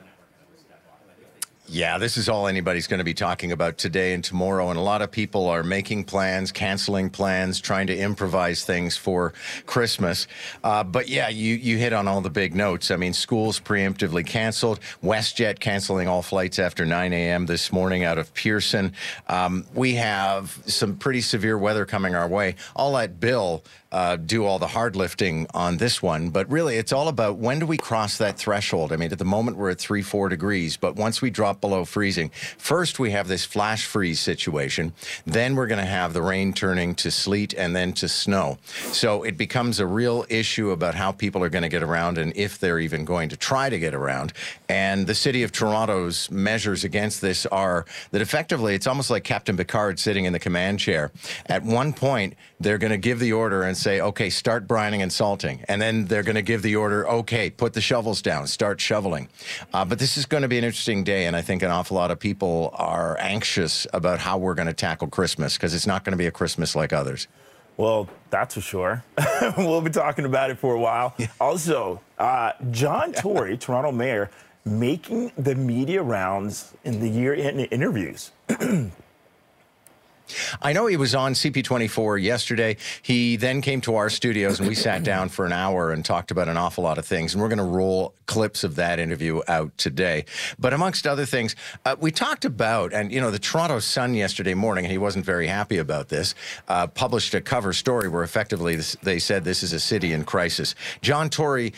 Yeah, 1.73 1.99
this 1.99 2.17
is 2.17 2.29
all 2.29 2.49
anybody's 2.49 2.89
going 2.89 2.99
to 2.99 3.05
be 3.05 3.15
talking 3.15 3.53
about 3.53 3.79
today 3.79 4.13
and 4.13 4.25
tomorrow. 4.25 4.71
And 4.71 4.79
a 4.79 4.83
lot 4.83 5.03
of 5.03 5.13
people 5.13 5.47
are 5.49 5.63
making 5.63 6.03
plans, 6.03 6.51
canceling 6.51 7.11
plans, 7.11 7.61
trying 7.61 7.87
to 7.87 7.97
improvise 7.97 8.65
things 8.65 8.97
for 8.97 9.35
Christmas. 9.67 10.27
Uh, 10.65 10.83
but 10.83 11.09
yeah, 11.09 11.29
you, 11.29 11.55
you 11.55 11.79
hit 11.79 11.93
on 11.93 12.09
all 12.09 12.23
the 12.23 12.29
big 12.29 12.57
notes. 12.57 12.91
I 12.91 12.97
mean, 12.97 13.13
schools 13.13 13.61
preemptively 13.61 14.27
canceled, 14.27 14.81
WestJet 15.05 15.61
canceling 15.61 16.09
all 16.09 16.23
flights 16.23 16.59
after 16.59 16.85
9 16.85 17.13
a.m. 17.13 17.47
this 17.47 17.71
morning 17.71 18.03
out 18.03 18.19
of 18.19 18.35
Pearson. 18.35 18.93
Um, 19.29 19.65
we 19.73 19.95
have 19.95 20.61
some 20.67 20.97
pretty 20.97 21.21
severe 21.21 21.57
weather 21.57 21.87
coming 21.87 22.17
our 22.17 22.27
way. 22.27 22.57
I'll 22.75 22.91
let 22.91 23.21
Bill 23.21 23.63
uh, 23.93 24.17
do 24.17 24.45
all 24.45 24.59
the 24.59 24.69
hard 24.69 24.95
lifting 24.95 25.47
on 25.53 25.79
this 25.79 26.03
one. 26.03 26.31
But 26.31 26.51
really, 26.51 26.77
it's 26.77 26.93
all 26.93 27.09
about 27.09 27.39
when 27.39 27.59
do 27.59 27.67
we 27.67 27.77
cross 27.77 28.19
that 28.19 28.39
threshold? 28.39 28.93
I 28.93 28.97
mean, 28.97 29.11
at 29.13 29.19
the 29.19 29.25
moment, 29.25 29.57
we're 29.57 29.71
at 29.71 29.81
three, 29.81 30.03
four 30.03 30.29
degrees. 30.29 30.77
But 30.77 30.97
once 30.97 31.21
we 31.21 31.31
drop 31.31 31.61
below 31.61 31.85
freezing, 31.85 32.31
first 32.57 32.99
we 32.99 33.11
have 33.11 33.27
this 33.27 33.45
flash 33.45 33.87
freeze 33.87 34.21
situation. 34.21 34.93
Then 35.27 35.57
we're 35.57 35.67
going 35.67 35.81
to 35.81 35.91
have 35.91 36.13
the 36.13 36.23
rain 36.23 36.53
turning 36.53 36.95
to 36.97 37.11
sleet 37.11 37.53
and 37.55 37.75
then 37.75 37.93
to 37.95 38.09
snow. 38.09 38.59
So 38.93 39.23
it 39.25 39.37
becomes 39.37 39.81
a 39.81 39.87
real 39.87 40.25
issue 40.29 40.71
about 40.71 40.95
how 40.95 41.13
people 41.13 41.43
are 41.43 41.49
going 41.49 41.63
to 41.63 41.69
get 41.69 41.83
around 41.83 42.19
and 42.19 42.33
if 42.37 42.59
they're 42.59 42.79
even 42.79 43.05
going 43.05 43.29
to 43.31 43.37
try 43.37 43.69
to 43.69 43.79
get 43.79 43.95
around. 43.95 44.33
And 44.69 45.07
the 45.07 45.15
city 45.15 45.43
of 45.43 45.51
Toronto's 45.51 46.31
measures 46.31 46.85
against 46.85 47.21
this 47.21 47.45
are 47.47 47.87
that 48.13 48.21
effectively 48.21 48.75
it's 48.75 48.87
almost 48.87 49.11
like 49.11 49.25
Captain 49.25 49.57
Picard 49.57 49.99
sitting 49.99 50.27
in 50.27 50.33
the 50.33 50.39
command 50.39 50.79
chair. 50.79 51.11
At 51.47 51.65
one 51.65 51.93
point, 51.93 52.35
they're 52.61 52.79
going 52.79 52.93
to 52.93 52.99
give 52.99 53.19
the 53.19 53.33
order 53.33 53.63
and 53.63 53.77
say, 53.81 54.01
okay, 54.01 54.31
start 54.31 54.67
brining 54.69 55.03
and 55.03 55.13
salting. 55.13 55.65
And 55.69 55.81
then 55.81 56.05
they're 56.05 56.23
going 56.23 56.37
to 56.37 56.43
give 56.43 56.63
the 56.63 56.77
order, 56.77 57.09
okay, 57.09 57.51
put 57.51 57.73
the 57.73 57.81
shovels 57.81 58.23
down, 58.23 58.47
start 58.47 58.81
shoveling. 58.81 59.29
Uh, 59.73 59.85
but 59.85 59.99
this 59.99 60.17
is 60.17 60.27
going 60.27 60.43
to 60.43 60.49
be 60.49 60.59
an 60.59 60.65
interesting 60.65 61.05
day. 61.05 61.27
And 61.27 61.35
I 61.35 61.43
think 61.43 61.63
an 61.63 61.71
awful 61.71 61.97
lot 61.97 62.11
of 62.11 62.19
people 62.19 62.71
are 62.75 63.17
anxious 63.19 63.87
about 63.93 64.19
how 64.19 64.39
we're 64.39 64.55
going 64.55 64.69
to 64.69 64.75
tackle 64.75 65.09
Christmas 65.09 65.57
because 65.57 65.75
it's 65.75 65.87
not 65.87 66.05
going 66.05 66.13
to 66.13 66.19
be 66.19 66.27
a 66.27 66.31
Christmas 66.31 66.77
like 66.77 66.93
others. 66.93 67.27
Well, 67.77 68.09
that's 68.29 68.55
for 68.55 68.61
sure. 68.61 69.05
we'll 69.57 69.81
be 69.81 69.91
talking 69.91 70.27
about 70.27 70.51
it 70.51 70.59
for 70.59 70.75
a 70.75 70.81
while. 70.81 71.15
Yeah. 71.17 71.29
Also, 71.41 72.01
uh, 72.19 72.53
John 72.71 73.13
Tory, 73.13 73.57
Toronto 73.59 73.91
mayor, 73.91 74.31
making 74.65 75.33
the 75.39 75.55
media 75.55 76.03
rounds 76.03 76.75
in 76.85 77.01
the 77.01 77.09
year 77.09 77.33
in 77.33 77.61
interviews. 77.61 78.33
I 80.63 80.73
know 80.73 80.87
he 80.87 80.97
was 80.97 81.15
on 81.15 81.35
CP24 81.35 82.23
yesterday. 82.23 82.77
He 83.03 83.37
then 83.37 83.61
came 83.61 83.81
to 83.83 83.97
our 83.97 84.11
studios 84.11 84.59
and 84.59 84.69
we 84.69 84.75
sat 84.75 85.03
down 85.11 85.29
for 85.29 85.47
an 85.47 85.53
hour 85.53 85.93
and 85.93 86.05
talked 86.05 86.31
about 86.31 86.49
an 86.49 86.57
awful 86.57 86.85
lot 86.85 86.99
of 86.99 87.07
things. 87.07 87.35
And 87.35 87.43
we're 87.43 87.49
going 87.49 87.59
to 87.59 87.65
roll 87.65 88.15
clips 88.27 88.63
of 88.63 88.77
that 88.77 89.01
interview 89.01 89.41
out 89.49 89.77
today. 89.77 90.25
But 90.59 90.73
amongst 90.73 91.07
other 91.07 91.27
things, 91.27 91.57
uh, 91.85 91.97
we 91.99 92.13
talked 92.13 92.45
about, 92.45 92.93
and 92.93 93.11
you 93.11 93.21
know, 93.21 93.33
the 93.33 93.41
Toronto 93.41 93.81
Sun 93.81 94.15
yesterday 94.15 94.55
morning, 94.55 94.85
and 94.85 94.93
he 94.93 94.99
wasn't 94.99 95.25
very 95.25 95.49
happy 95.49 95.79
about 95.79 96.09
this, 96.09 96.37
uh, 96.69 96.87
published 96.87 97.35
a 97.35 97.41
cover 97.41 97.73
story 97.73 98.09
where 98.09 98.23
effectively 98.23 98.77
this, 98.77 98.97
they 99.03 99.19
said 99.19 99.43
this 99.43 99.65
is 99.65 99.73
a 99.73 99.81
city 99.81 100.13
in 100.13 100.25
crisis. 100.25 100.77
John 101.03 101.29
Tory 101.29 101.73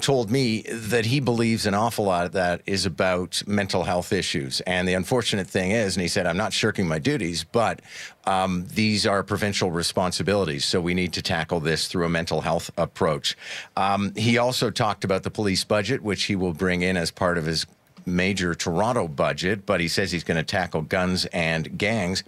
told 0.00 0.30
me 0.30 0.62
that 0.62 1.06
he 1.06 1.18
believes 1.18 1.66
an 1.66 1.74
awful 1.74 2.04
lot 2.04 2.24
of 2.24 2.32
that 2.32 2.62
is 2.66 2.86
about 2.86 3.42
mental 3.46 3.82
health 3.82 4.12
issues. 4.12 4.60
And 4.62 4.86
the 4.86 4.94
unfortunate 4.94 5.48
thing 5.48 5.72
is, 5.72 5.96
and 5.96 6.02
he 6.02 6.08
said, 6.08 6.26
I'm 6.26 6.36
not 6.36 6.52
shirking 6.52 6.86
my 6.86 7.00
duties, 7.00 7.42
but 7.42 7.79
um, 8.24 8.66
these 8.74 9.06
are 9.06 9.22
provincial 9.22 9.70
responsibilities. 9.70 10.64
So 10.64 10.80
we 10.80 10.94
need 10.94 11.12
to 11.14 11.22
tackle 11.22 11.60
this 11.60 11.88
through 11.88 12.06
a 12.06 12.08
mental 12.08 12.40
health 12.40 12.70
approach. 12.76 13.36
Um, 13.76 14.14
he 14.14 14.38
also 14.38 14.70
talked 14.70 15.04
about 15.04 15.22
the 15.22 15.30
police 15.30 15.64
budget, 15.64 16.02
which 16.02 16.24
he 16.24 16.36
will 16.36 16.52
bring 16.52 16.82
in 16.82 16.96
as 16.96 17.10
part 17.10 17.38
of 17.38 17.46
his 17.46 17.66
major 18.10 18.54
Toronto 18.54 19.08
budget, 19.08 19.64
but 19.66 19.80
he 19.80 19.88
says 19.88 20.12
he's 20.12 20.24
going 20.24 20.36
to 20.36 20.42
tackle 20.42 20.82
guns 20.82 21.26
and 21.26 21.78
gangs. 21.78 22.24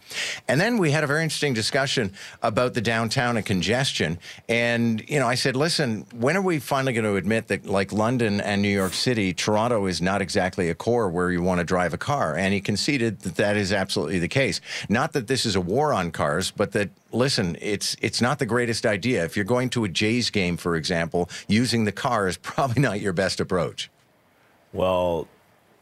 And 0.49 0.61
then 0.61 0.79
we 0.79 0.91
had 0.91 1.05
a 1.05 1.07
very 1.07 1.23
interesting 1.23 1.55
discussion 1.55 2.13
about 2.43 2.75
the 2.75 2.81
downtown 2.81 3.37
and 3.37 3.45
congestion. 3.45 4.19
And, 4.49 5.09
you 5.09 5.19
know, 5.19 5.27
I 5.27 5.35
said, 5.35 5.57
listen, 5.57 6.07
when 6.15 6.37
are 6.37 6.43
we 6.43 6.59
finally 6.59 6.93
going 6.93 7.05
to 7.05 7.17
admit 7.17 7.49
that, 7.49 7.67
like 7.67 7.93
London 7.93 8.41
and 8.41 8.63
New 8.63 8.69
York 8.69 8.95
City, 8.95 9.33
Toronto 9.33 9.87
is 9.87 10.01
not 10.01 10.23
exactly 10.23 10.71
a 10.71 10.75
core 10.75 11.09
where 11.09 11.31
you 11.31 11.43
want 11.43 11.59
to 11.59 11.65
drive 11.65 11.93
a 11.93 11.99
car? 11.99 12.37
And 12.37 12.55
he 12.55 12.61
conceded 12.61 13.21
that 13.21 13.37
that 13.37 13.57
is 13.57 13.73
absolutely 13.73 14.19
the 14.19 14.29
case. 14.29 14.61
Not 14.89 15.13
that 15.13 15.27
this 15.27 15.45
is 15.45 15.57
a 15.57 15.61
war 15.61 15.93
on 15.93 16.11
cars, 16.11 16.51
but 16.51 16.73
that 16.73 16.91
listen, 17.13 17.57
it's 17.61 17.97
it's 18.01 18.21
not 18.21 18.39
the 18.39 18.47
greatest 18.47 18.87
idea. 18.87 19.25
If 19.25 19.37
you're 19.37 19.45
going 19.45 19.71
to 19.71 19.85
a 19.85 19.89
Jays 19.89 20.31
game, 20.31 20.57
for 20.57 20.77
example, 20.77 21.29
using 21.49 21.85
the 21.85 21.93
car 21.93 22.29
is 22.29 22.37
probably 22.53 22.83
not 22.83 23.01
your 23.01 23.13
best 23.13 23.41
approach. 23.41 23.91
Well, 24.73 25.29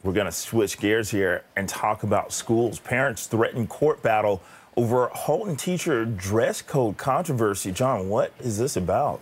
we're 0.03 0.13
going 0.13 0.25
to 0.25 0.31
switch 0.31 0.79
gears 0.79 1.11
here 1.11 1.43
and 1.55 1.69
talk 1.69 2.03
about 2.03 2.33
schools. 2.33 2.79
Parents 2.79 3.27
threaten 3.27 3.67
court 3.67 4.01
battle 4.01 4.41
over 4.75 5.07
Halton 5.07 5.55
teacher 5.55 6.05
dress 6.05 6.61
code 6.61 6.97
controversy. 6.97 7.71
John, 7.71 8.09
what 8.09 8.33
is 8.39 8.57
this 8.57 8.75
about? 8.75 9.19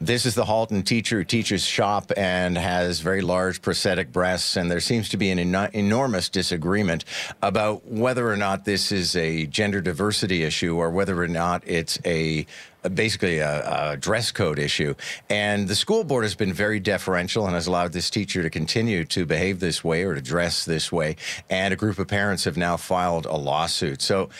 This 0.00 0.26
is 0.26 0.34
the 0.34 0.44
Halton 0.44 0.82
teacher 0.82 1.18
who 1.18 1.24
teaches 1.24 1.64
shop 1.64 2.10
and 2.16 2.58
has 2.58 3.00
very 3.00 3.22
large 3.22 3.62
prosthetic 3.62 4.10
breasts. 4.10 4.56
And 4.56 4.70
there 4.70 4.80
seems 4.80 5.08
to 5.10 5.16
be 5.16 5.30
an 5.30 5.38
en- 5.38 5.70
enormous 5.72 6.28
disagreement 6.28 7.04
about 7.40 7.86
whether 7.86 8.28
or 8.28 8.36
not 8.36 8.64
this 8.64 8.90
is 8.90 9.14
a 9.14 9.46
gender 9.46 9.80
diversity 9.80 10.42
issue 10.42 10.76
or 10.76 10.90
whether 10.90 11.22
or 11.22 11.28
not 11.28 11.62
it's 11.66 12.00
a 12.04 12.46
basically 12.94 13.38
a, 13.38 13.92
a, 13.92 13.96
dress 13.96 14.32
code 14.32 14.58
issue. 14.58 14.94
And 15.28 15.68
the 15.68 15.74
school 15.74 16.04
board 16.04 16.24
has 16.24 16.34
been 16.34 16.52
very 16.52 16.80
deferential 16.80 17.46
and 17.46 17.54
has 17.54 17.66
allowed 17.66 17.92
this 17.92 18.10
teacher 18.10 18.42
to 18.42 18.50
continue 18.50 19.04
to 19.06 19.24
behave 19.24 19.60
this 19.60 19.84
way 19.84 20.04
or 20.04 20.14
to 20.14 20.20
dress 20.20 20.64
this 20.64 20.90
way. 20.90 21.16
And 21.48 21.72
a 21.72 21.76
group 21.76 21.98
of 21.98 22.08
parents 22.08 22.44
have 22.44 22.56
now 22.56 22.76
filed 22.76 23.26
a 23.26 23.36
lawsuit. 23.36 24.02
So 24.02 24.30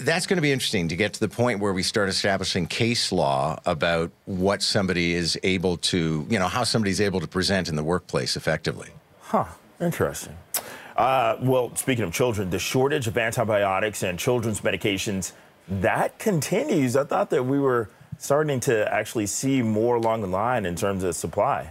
that's 0.00 0.26
going 0.26 0.36
to 0.36 0.42
be 0.42 0.52
interesting 0.52 0.88
to 0.88 0.96
get 0.96 1.14
to 1.14 1.20
the 1.20 1.28
point 1.28 1.60
where 1.60 1.72
we 1.72 1.82
start 1.82 2.08
establishing 2.08 2.66
case 2.66 3.10
law 3.10 3.58
about 3.66 4.10
what 4.26 4.62
somebody 4.62 5.14
is 5.14 5.38
able 5.42 5.78
to, 5.78 6.26
you 6.28 6.38
know, 6.38 6.48
how 6.48 6.64
somebody's 6.64 7.00
able 7.00 7.20
to 7.20 7.26
present 7.26 7.68
in 7.68 7.76
the 7.76 7.84
workplace 7.84 8.36
effectively. 8.36 8.90
Huh. 9.20 9.46
Interesting. 9.80 10.36
Uh, 10.96 11.36
well, 11.40 11.74
speaking 11.76 12.04
of 12.04 12.12
children, 12.12 12.50
the 12.50 12.58
shortage 12.58 13.06
of 13.06 13.16
antibiotics 13.16 14.02
and 14.02 14.18
children's 14.18 14.60
medications 14.62 15.32
that 15.68 16.18
continues. 16.18 16.96
I 16.96 17.04
thought 17.04 17.30
that 17.30 17.44
we 17.44 17.58
were 17.58 17.90
starting 18.18 18.60
to 18.60 18.92
actually 18.92 19.26
see 19.26 19.62
more 19.62 19.96
along 19.96 20.22
the 20.22 20.26
line 20.26 20.66
in 20.66 20.74
terms 20.74 21.04
of 21.04 21.14
supply. 21.14 21.70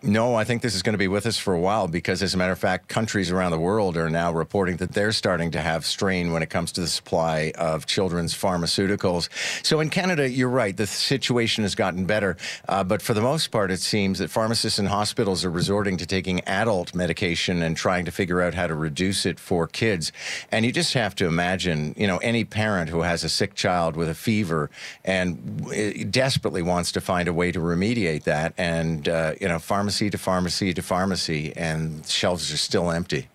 No, 0.00 0.36
I 0.36 0.44
think 0.44 0.62
this 0.62 0.76
is 0.76 0.82
going 0.84 0.92
to 0.92 0.98
be 0.98 1.08
with 1.08 1.26
us 1.26 1.38
for 1.38 1.52
a 1.52 1.58
while 1.58 1.88
because, 1.88 2.22
as 2.22 2.32
a 2.32 2.36
matter 2.36 2.52
of 2.52 2.58
fact, 2.60 2.86
countries 2.86 3.32
around 3.32 3.50
the 3.50 3.58
world 3.58 3.96
are 3.96 4.08
now 4.08 4.32
reporting 4.32 4.76
that 4.76 4.92
they're 4.92 5.10
starting 5.10 5.50
to 5.50 5.60
have 5.60 5.84
strain 5.84 6.32
when 6.32 6.40
it 6.40 6.50
comes 6.50 6.70
to 6.72 6.80
the 6.80 6.86
supply 6.86 7.52
of 7.58 7.84
children's 7.84 8.32
pharmaceuticals. 8.32 9.28
So, 9.66 9.80
in 9.80 9.90
Canada, 9.90 10.30
you're 10.30 10.48
right, 10.48 10.76
the 10.76 10.86
situation 10.86 11.64
has 11.64 11.74
gotten 11.74 12.04
better. 12.04 12.36
Uh, 12.68 12.84
but 12.84 13.02
for 13.02 13.12
the 13.12 13.20
most 13.20 13.48
part, 13.50 13.72
it 13.72 13.80
seems 13.80 14.20
that 14.20 14.30
pharmacists 14.30 14.78
and 14.78 14.86
hospitals 14.86 15.44
are 15.44 15.50
resorting 15.50 15.96
to 15.96 16.06
taking 16.06 16.42
adult 16.42 16.94
medication 16.94 17.60
and 17.60 17.76
trying 17.76 18.04
to 18.04 18.12
figure 18.12 18.40
out 18.40 18.54
how 18.54 18.68
to 18.68 18.76
reduce 18.76 19.26
it 19.26 19.40
for 19.40 19.66
kids. 19.66 20.12
And 20.52 20.64
you 20.64 20.70
just 20.70 20.94
have 20.94 21.16
to 21.16 21.26
imagine, 21.26 21.94
you 21.96 22.06
know, 22.06 22.18
any 22.18 22.44
parent 22.44 22.88
who 22.88 23.00
has 23.00 23.24
a 23.24 23.28
sick 23.28 23.56
child 23.56 23.96
with 23.96 24.08
a 24.08 24.14
fever 24.14 24.70
and 25.04 25.66
uh, 25.66 26.04
desperately 26.08 26.62
wants 26.62 26.92
to 26.92 27.00
find 27.00 27.26
a 27.26 27.32
way 27.32 27.50
to 27.50 27.58
remediate 27.58 28.22
that. 28.22 28.54
And, 28.56 29.08
uh, 29.08 29.32
you 29.40 29.48
know, 29.48 29.58
pharmacists 29.58 29.87
pharmacy 29.88 30.10
to 30.10 30.18
pharmacy 30.18 30.74
to 30.74 30.82
pharmacy, 30.82 31.52
and 31.56 32.06
shelves 32.06 32.52
are 32.52 32.58
still 32.58 32.90
empty. 32.90 33.28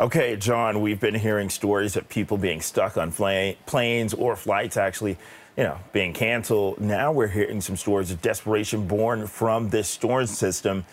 Okay, 0.00 0.34
John, 0.34 0.80
we've 0.80 0.98
been 0.98 1.14
hearing 1.14 1.48
stories 1.48 1.96
of 1.96 2.08
people 2.08 2.36
being 2.36 2.60
stuck 2.60 2.96
on 2.96 3.12
planes 3.12 4.14
or 4.14 4.34
flights 4.34 4.76
actually, 4.76 5.16
you 5.56 5.62
know, 5.62 5.78
being 5.92 6.12
canceled. 6.12 6.80
Now 6.80 7.12
we're 7.12 7.28
hearing 7.28 7.60
some 7.60 7.76
stories 7.76 8.10
of 8.10 8.20
desperation 8.20 8.88
born 8.88 9.28
from 9.28 9.68
this 9.68 9.88
storm 9.88 10.26
system, 10.26 10.84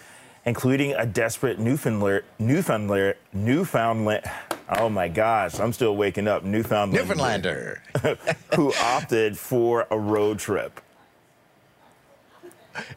including 0.45 0.93
a 0.93 1.07
desperate 1.07 1.57
Newfoundland, 1.57 2.23
Newfoundlander, 2.37 3.17
Newfoundland. 3.33 4.29
Oh 4.77 4.89
my 4.89 5.07
gosh, 5.07 5.59
I'm 5.59 5.73
still 5.73 5.95
waking 5.95 6.27
up. 6.27 6.43
Newfoundland, 6.43 7.07
Newfoundlander. 7.07 7.81
who 8.55 8.71
opted 8.75 9.39
for 9.39 9.87
a 9.89 9.97
road 9.97 10.37
trip. 10.37 10.79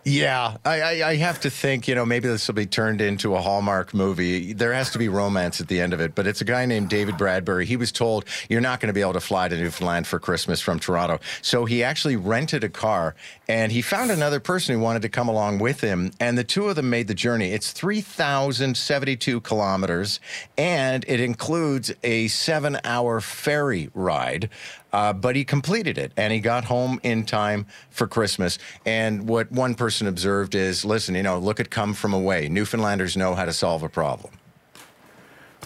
Yeah, 0.04 0.56
I, 0.64 0.80
I, 0.80 1.08
I, 1.10 1.16
have 1.16 1.40
to 1.40 1.50
think, 1.50 1.86
you 1.86 1.94
know, 1.94 2.04
maybe 2.04 2.28
this 2.28 2.46
will 2.46 2.54
be 2.54 2.66
turned 2.66 3.00
into 3.00 3.34
a 3.34 3.40
Hallmark 3.40 3.94
movie. 3.94 4.52
There 4.52 4.72
has 4.72 4.90
to 4.90 4.98
be 4.98 5.08
romance 5.08 5.60
at 5.60 5.68
the 5.68 5.80
end 5.80 5.92
of 5.92 6.00
it, 6.00 6.14
but 6.14 6.26
it's 6.26 6.40
a 6.40 6.44
guy 6.44 6.66
named 6.66 6.88
David 6.88 7.16
Bradbury. 7.16 7.66
He 7.66 7.76
was 7.76 7.92
told, 7.92 8.24
you're 8.48 8.60
not 8.60 8.80
going 8.80 8.88
to 8.88 8.92
be 8.92 9.00
able 9.00 9.12
to 9.12 9.20
fly 9.20 9.48
to 9.48 9.56
Newfoundland 9.56 10.06
for 10.06 10.18
Christmas 10.18 10.60
from 10.60 10.78
Toronto. 10.78 11.20
So 11.40 11.64
he 11.64 11.82
actually 11.82 12.16
rented 12.16 12.64
a 12.64 12.68
car 12.68 13.14
and 13.48 13.70
he 13.72 13.82
found 13.82 14.10
another 14.10 14.40
person 14.40 14.74
who 14.74 14.80
wanted 14.80 15.02
to 15.02 15.08
come 15.08 15.28
along 15.28 15.58
with 15.58 15.80
him. 15.80 16.12
And 16.18 16.36
the 16.36 16.44
two 16.44 16.68
of 16.68 16.76
them 16.76 16.90
made 16.90 17.08
the 17.08 17.14
journey. 17.14 17.52
It's 17.52 17.72
3,072 17.72 19.40
kilometers 19.42 20.20
and 20.58 21.04
it 21.06 21.20
includes 21.20 21.92
a 22.02 22.28
seven 22.28 22.78
hour 22.84 23.20
ferry 23.20 23.90
ride. 23.94 24.50
Uh, 24.92 25.12
but 25.12 25.36
he 25.36 25.44
completed 25.44 25.96
it 25.96 26.12
and 26.16 26.32
he 26.32 26.40
got 26.40 26.64
home 26.64 27.00
in 27.02 27.24
time 27.24 27.66
for 27.90 28.06
Christmas. 28.06 28.58
And 28.84 29.28
what 29.28 29.50
one 29.50 29.74
person 29.74 30.06
observed 30.06 30.54
is 30.54 30.84
listen, 30.84 31.14
you 31.14 31.22
know, 31.22 31.38
look 31.38 31.60
at 31.60 31.70
come 31.70 31.94
from 31.94 32.12
away. 32.12 32.48
Newfoundlanders 32.48 33.16
know 33.16 33.34
how 33.34 33.44
to 33.44 33.52
solve 33.52 33.82
a 33.82 33.88
problem. 33.88 34.32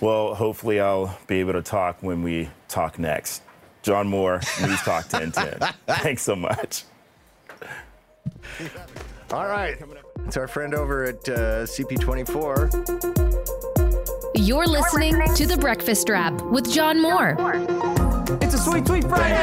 Well, 0.00 0.34
hopefully, 0.34 0.78
I'll 0.78 1.18
be 1.26 1.40
able 1.40 1.54
to 1.54 1.62
talk 1.62 2.02
when 2.02 2.22
we 2.22 2.50
talk 2.68 2.98
next. 2.98 3.42
John 3.82 4.08
Moore, 4.08 4.40
News 4.60 4.80
Talk 4.82 5.10
1010. 5.12 5.72
Thanks 5.86 6.22
so 6.22 6.36
much. 6.36 6.84
All 9.32 9.46
right. 9.46 9.78
It's 10.26 10.36
our 10.36 10.48
friend 10.48 10.74
over 10.74 11.04
at 11.04 11.28
uh, 11.28 11.64
CP24. 11.64 14.34
You're 14.34 14.66
listening 14.66 15.22
to 15.34 15.46
The 15.46 15.56
Breakfast 15.56 16.08
Wrap 16.08 16.40
with 16.42 16.70
John 16.70 17.00
Moore. 17.00 17.36
It's 18.28 18.54
a 18.54 18.58
sweet, 18.58 18.84
sweet 18.88 19.04
Friday! 19.04 19.36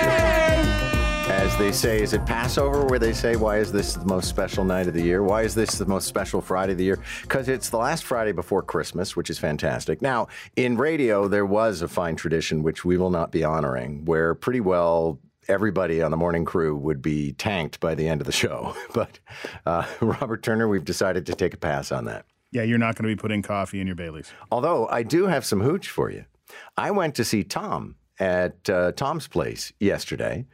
As 1.29 1.55
they 1.57 1.71
say, 1.71 2.01
is 2.01 2.11
it 2.11 2.25
Passover 2.25 2.83
where 2.83 2.99
they 2.99 3.13
say, 3.13 3.37
why 3.37 3.59
is 3.59 3.71
this 3.71 3.93
the 3.93 4.03
most 4.03 4.27
special 4.27 4.65
night 4.65 4.87
of 4.87 4.93
the 4.93 5.01
year? 5.01 5.23
Why 5.23 5.43
is 5.43 5.55
this 5.55 5.75
the 5.77 5.85
most 5.85 6.05
special 6.05 6.41
Friday 6.41 6.73
of 6.73 6.77
the 6.77 6.83
year? 6.83 6.99
Because 7.21 7.47
it's 7.47 7.69
the 7.69 7.77
last 7.77 8.03
Friday 8.03 8.33
before 8.33 8.61
Christmas, 8.61 9.15
which 9.15 9.29
is 9.29 9.39
fantastic. 9.39 10.01
Now, 10.01 10.27
in 10.57 10.75
radio, 10.75 11.29
there 11.29 11.45
was 11.45 11.81
a 11.81 11.87
fine 11.87 12.17
tradition 12.17 12.61
which 12.61 12.83
we 12.83 12.97
will 12.97 13.09
not 13.09 13.31
be 13.31 13.45
honoring, 13.45 14.03
where 14.03 14.35
pretty 14.35 14.59
well 14.59 15.17
everybody 15.47 16.01
on 16.01 16.11
the 16.11 16.17
morning 16.17 16.43
crew 16.43 16.75
would 16.75 17.01
be 17.01 17.31
tanked 17.31 17.79
by 17.79 17.95
the 17.95 18.09
end 18.09 18.19
of 18.19 18.27
the 18.27 18.33
show. 18.33 18.75
But 18.93 19.19
uh, 19.65 19.85
Robert 20.01 20.43
Turner, 20.43 20.67
we've 20.67 20.83
decided 20.83 21.25
to 21.27 21.35
take 21.35 21.53
a 21.53 21.57
pass 21.57 21.93
on 21.93 22.03
that. 22.05 22.25
Yeah, 22.51 22.63
you're 22.63 22.77
not 22.77 22.95
going 22.95 23.09
to 23.09 23.15
be 23.15 23.19
putting 23.19 23.43
coffee 23.43 23.79
in 23.79 23.87
your 23.87 23.95
Baileys. 23.95 24.33
Although 24.51 24.87
I 24.89 25.03
do 25.03 25.27
have 25.27 25.45
some 25.45 25.61
hooch 25.61 25.87
for 25.87 26.11
you. 26.11 26.25
I 26.75 26.91
went 26.91 27.15
to 27.15 27.23
see 27.23 27.45
Tom 27.45 27.95
at 28.19 28.69
uh, 28.69 28.91
Tom's 28.93 29.27
place 29.27 29.73
yesterday. 29.79 30.45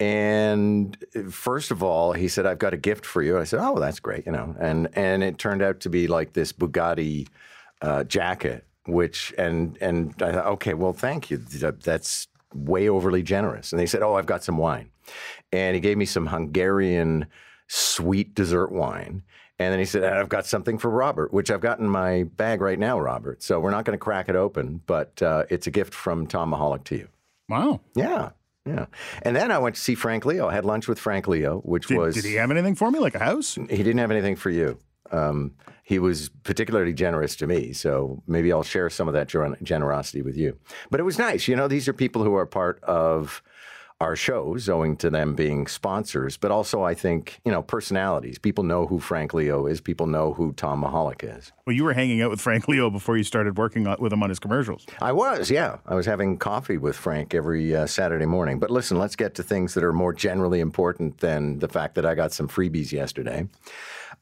And 0.00 0.96
first 1.30 1.70
of 1.70 1.82
all, 1.82 2.12
he 2.12 2.28
said, 2.28 2.46
"I've 2.46 2.60
got 2.60 2.72
a 2.72 2.76
gift 2.76 3.04
for 3.04 3.20
you." 3.20 3.38
I 3.38 3.44
said, 3.44 3.60
"Oh, 3.60 3.78
that's 3.80 3.98
great," 3.98 4.26
you 4.26 4.32
know. 4.32 4.54
And 4.60 4.88
and 4.92 5.24
it 5.24 5.38
turned 5.38 5.60
out 5.60 5.80
to 5.80 5.90
be 5.90 6.06
like 6.06 6.34
this 6.34 6.52
Bugatti 6.52 7.26
uh, 7.82 8.04
jacket, 8.04 8.64
which 8.86 9.34
and 9.36 9.76
and 9.80 10.14
I 10.22 10.32
thought, 10.32 10.46
okay, 10.46 10.74
well, 10.74 10.92
thank 10.92 11.30
you. 11.30 11.38
That's 11.38 12.28
way 12.54 12.88
overly 12.88 13.22
generous. 13.24 13.72
And 13.72 13.80
they 13.80 13.86
said, 13.86 14.02
"Oh, 14.02 14.14
I've 14.14 14.26
got 14.26 14.44
some 14.44 14.56
wine," 14.56 14.90
and 15.52 15.74
he 15.74 15.80
gave 15.80 15.98
me 15.98 16.04
some 16.04 16.28
Hungarian 16.28 17.26
sweet 17.66 18.34
dessert 18.36 18.70
wine. 18.70 19.22
And 19.58 19.72
then 19.72 19.78
he 19.80 19.84
said, 19.84 20.04
I've 20.04 20.28
got 20.28 20.46
something 20.46 20.78
for 20.78 20.88
Robert, 20.88 21.32
which 21.32 21.50
I've 21.50 21.60
got 21.60 21.80
in 21.80 21.88
my 21.88 22.22
bag 22.22 22.60
right 22.60 22.78
now, 22.78 23.00
Robert. 23.00 23.42
So 23.42 23.58
we're 23.58 23.72
not 23.72 23.84
going 23.84 23.98
to 23.98 24.02
crack 24.02 24.28
it 24.28 24.36
open, 24.36 24.82
but 24.86 25.20
uh, 25.20 25.44
it's 25.50 25.66
a 25.66 25.70
gift 25.70 25.94
from 25.94 26.26
Tom 26.26 26.52
Mihalik 26.52 26.84
to 26.84 26.96
you. 26.96 27.08
Wow. 27.48 27.80
Yeah. 27.96 28.30
Yeah. 28.64 28.86
And 29.22 29.34
then 29.34 29.50
I 29.50 29.58
went 29.58 29.74
to 29.76 29.80
see 29.80 29.94
Frank 29.94 30.26
Leo. 30.26 30.48
I 30.48 30.54
had 30.54 30.64
lunch 30.64 30.86
with 30.86 30.98
Frank 30.98 31.26
Leo, 31.26 31.58
which 31.60 31.88
Did, 31.88 31.98
was. 31.98 32.14
did 32.14 32.24
he 32.24 32.34
have 32.34 32.50
anything 32.50 32.74
for 32.74 32.90
me, 32.90 32.98
like 32.98 33.14
a 33.14 33.18
house? 33.18 33.54
He 33.54 33.64
didn't 33.78 33.98
have 33.98 34.10
anything 34.10 34.36
for 34.36 34.50
you. 34.50 34.78
Um, 35.10 35.54
he 35.82 35.98
was 35.98 36.28
particularly 36.44 36.92
generous 36.92 37.34
to 37.36 37.46
me, 37.46 37.72
so 37.72 38.22
maybe 38.26 38.52
I'll 38.52 38.62
share 38.62 38.90
some 38.90 39.08
of 39.08 39.14
that 39.14 39.26
gener- 39.26 39.60
generosity 39.62 40.20
with 40.20 40.36
you. 40.36 40.58
But 40.90 41.00
it 41.00 41.04
was 41.04 41.18
nice. 41.18 41.48
You 41.48 41.56
know, 41.56 41.66
these 41.66 41.88
are 41.88 41.94
people 41.94 42.22
who 42.22 42.34
are 42.34 42.44
part 42.44 42.84
of 42.84 43.42
our 44.00 44.14
shows, 44.14 44.68
owing 44.68 44.96
to 44.96 45.10
them 45.10 45.34
being 45.34 45.66
sponsors, 45.66 46.36
but 46.36 46.52
also 46.52 46.82
I 46.82 46.94
think, 46.94 47.40
you 47.44 47.50
know, 47.50 47.62
personalities. 47.62 48.38
People 48.38 48.62
know 48.62 48.86
who 48.86 49.00
Frank 49.00 49.34
Leo 49.34 49.66
is, 49.66 49.80
people 49.80 50.06
know 50.06 50.32
who 50.32 50.52
Tom 50.52 50.82
Mihalik 50.82 51.24
is. 51.24 51.50
Well, 51.66 51.74
you 51.74 51.82
were 51.82 51.92
hanging 51.92 52.22
out 52.22 52.30
with 52.30 52.40
Frank 52.40 52.68
Leo 52.68 52.90
before 52.90 53.16
you 53.16 53.24
started 53.24 53.58
working 53.58 53.88
on, 53.88 53.96
with 53.98 54.12
him 54.12 54.22
on 54.22 54.28
his 54.28 54.38
commercials. 54.38 54.86
I 55.02 55.10
was, 55.10 55.50
yeah. 55.50 55.78
I 55.84 55.96
was 55.96 56.06
having 56.06 56.38
coffee 56.38 56.78
with 56.78 56.96
Frank 56.96 57.34
every 57.34 57.74
uh, 57.74 57.86
Saturday 57.86 58.26
morning. 58.26 58.60
But 58.60 58.70
listen, 58.70 58.98
let's 58.98 59.16
get 59.16 59.34
to 59.34 59.42
things 59.42 59.74
that 59.74 59.82
are 59.82 59.92
more 59.92 60.12
generally 60.12 60.60
important 60.60 61.18
than 61.18 61.58
the 61.58 61.68
fact 61.68 61.96
that 61.96 62.06
I 62.06 62.14
got 62.14 62.32
some 62.32 62.46
freebies 62.46 62.92
yesterday. 62.92 63.48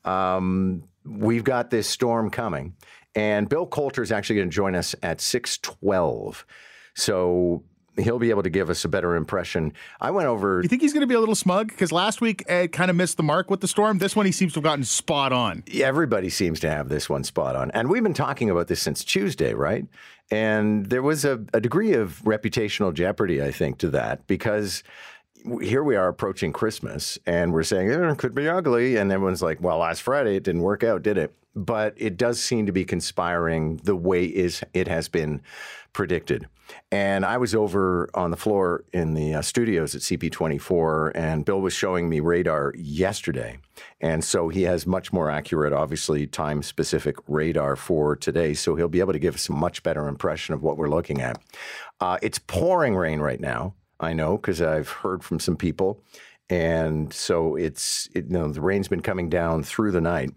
Um, 0.06 0.84
we've 1.04 1.44
got 1.44 1.68
this 1.68 1.86
storm 1.86 2.30
coming, 2.30 2.74
and 3.14 3.46
Bill 3.46 3.66
Coulter 3.66 4.02
is 4.02 4.10
actually 4.10 4.36
going 4.36 4.48
to 4.48 4.54
join 4.54 4.74
us 4.74 4.94
at 5.02 5.20
612. 5.20 6.46
So 6.94 7.62
he'll 7.98 8.18
be 8.18 8.30
able 8.30 8.42
to 8.42 8.50
give 8.50 8.70
us 8.70 8.84
a 8.84 8.88
better 8.88 9.16
impression. 9.16 9.72
I 10.00 10.10
went 10.10 10.28
over. 10.28 10.60
You 10.62 10.68
think 10.68 10.82
he's 10.82 10.92
going 10.92 11.02
to 11.02 11.06
be 11.06 11.14
a 11.14 11.20
little 11.20 11.34
smug? 11.34 11.68
Because 11.68 11.92
last 11.92 12.20
week 12.20 12.44
Ed 12.46 12.72
kind 12.72 12.90
of 12.90 12.96
missed 12.96 13.16
the 13.16 13.22
mark 13.22 13.50
with 13.50 13.60
the 13.60 13.68
storm. 13.68 13.98
This 13.98 14.14
one 14.14 14.26
he 14.26 14.32
seems 14.32 14.52
to 14.54 14.58
have 14.58 14.64
gotten 14.64 14.84
spot 14.84 15.32
on. 15.32 15.64
Everybody 15.74 16.28
seems 16.28 16.60
to 16.60 16.70
have 16.70 16.88
this 16.88 17.08
one 17.08 17.24
spot 17.24 17.56
on. 17.56 17.70
And 17.72 17.88
we've 17.88 18.02
been 18.02 18.14
talking 18.14 18.50
about 18.50 18.68
this 18.68 18.80
since 18.80 19.04
Tuesday, 19.04 19.54
right? 19.54 19.86
And 20.30 20.86
there 20.86 21.02
was 21.02 21.24
a, 21.24 21.44
a 21.54 21.60
degree 21.60 21.92
of 21.92 22.20
reputational 22.24 22.92
jeopardy, 22.92 23.42
I 23.42 23.52
think, 23.52 23.78
to 23.78 23.90
that 23.90 24.26
because 24.26 24.82
here 25.60 25.82
we 25.82 25.96
are 25.96 26.08
approaching 26.08 26.52
Christmas 26.52 27.18
and 27.26 27.52
we're 27.52 27.62
saying 27.62 27.90
eh, 27.90 28.10
it 28.10 28.18
could 28.18 28.34
be 28.34 28.48
ugly. 28.48 28.96
And 28.96 29.12
everyone's 29.12 29.42
like, 29.42 29.60
well, 29.60 29.78
last 29.78 30.02
Friday 30.02 30.36
it 30.36 30.42
didn't 30.42 30.62
work 30.62 30.84
out, 30.84 31.02
did 31.02 31.18
it? 31.18 31.34
But 31.54 31.94
it 31.96 32.16
does 32.16 32.42
seem 32.42 32.66
to 32.66 32.72
be 32.72 32.84
conspiring 32.84 33.78
the 33.84 33.96
way 33.96 34.24
is 34.24 34.62
it 34.74 34.88
has 34.88 35.08
been 35.08 35.40
predicted. 35.92 36.46
And 36.90 37.24
I 37.24 37.38
was 37.38 37.54
over 37.54 38.10
on 38.14 38.30
the 38.30 38.36
floor 38.36 38.84
in 38.92 39.14
the 39.14 39.34
uh, 39.34 39.42
studios 39.42 39.94
at 39.94 40.02
CP24, 40.02 41.12
and 41.14 41.44
Bill 41.44 41.60
was 41.60 41.72
showing 41.72 42.08
me 42.08 42.20
radar 42.20 42.74
yesterday. 42.76 43.58
And 44.00 44.22
so 44.22 44.48
he 44.48 44.62
has 44.62 44.86
much 44.86 45.12
more 45.12 45.30
accurate, 45.30 45.72
obviously, 45.72 46.26
time 46.26 46.62
specific 46.62 47.16
radar 47.28 47.76
for 47.76 48.16
today. 48.16 48.52
So 48.52 48.74
he'll 48.74 48.88
be 48.88 49.00
able 49.00 49.12
to 49.12 49.18
give 49.18 49.36
us 49.36 49.48
a 49.48 49.52
much 49.52 49.82
better 49.82 50.08
impression 50.08 50.54
of 50.54 50.62
what 50.62 50.76
we're 50.76 50.90
looking 50.90 51.22
at. 51.22 51.40
Uh, 52.00 52.18
it's 52.20 52.38
pouring 52.38 52.94
rain 52.94 53.20
right 53.20 53.40
now. 53.40 53.74
I 54.00 54.12
know 54.12 54.36
because 54.36 54.60
I've 54.60 54.88
heard 54.88 55.22
from 55.24 55.40
some 55.40 55.56
people. 55.56 56.02
And 56.48 57.12
so 57.12 57.56
it's, 57.56 58.08
it, 58.14 58.26
you 58.26 58.32
know, 58.32 58.48
the 58.48 58.60
rain's 58.60 58.88
been 58.88 59.02
coming 59.02 59.28
down 59.28 59.62
through 59.62 59.92
the 59.92 60.00
night. 60.00 60.30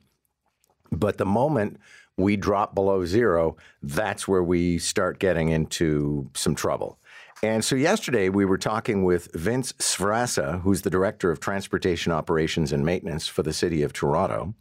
But 0.91 1.17
the 1.17 1.25
moment 1.25 1.79
we 2.17 2.35
drop 2.35 2.73
below 2.73 3.05
zero, 3.05 3.57
that's 3.81 4.27
where 4.27 4.43
we 4.43 4.79
start 4.79 5.19
getting 5.19 5.49
into 5.49 6.29
some 6.33 6.55
trouble. 6.55 6.99
And 7.41 7.63
so 7.63 7.75
yesterday 7.75 8.27
we 8.27 8.43
were 8.43 8.57
talking 8.57 9.03
with 9.03 9.31
Vince 9.33 9.71
Sferrazza, 9.73 10.61
who's 10.61 10.81
the 10.81 10.89
director 10.89 11.31
of 11.31 11.39
transportation 11.39 12.11
operations 12.11 12.73
and 12.73 12.85
maintenance 12.85 13.27
for 13.27 13.43
the 13.43 13.53
city 13.53 13.81
of 13.81 13.93
Toronto. 13.93 14.55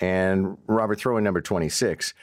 And 0.00 0.58
Robert, 0.66 0.98
throw 0.98 1.16
in 1.16 1.24
number 1.24 1.40
26. 1.40 2.14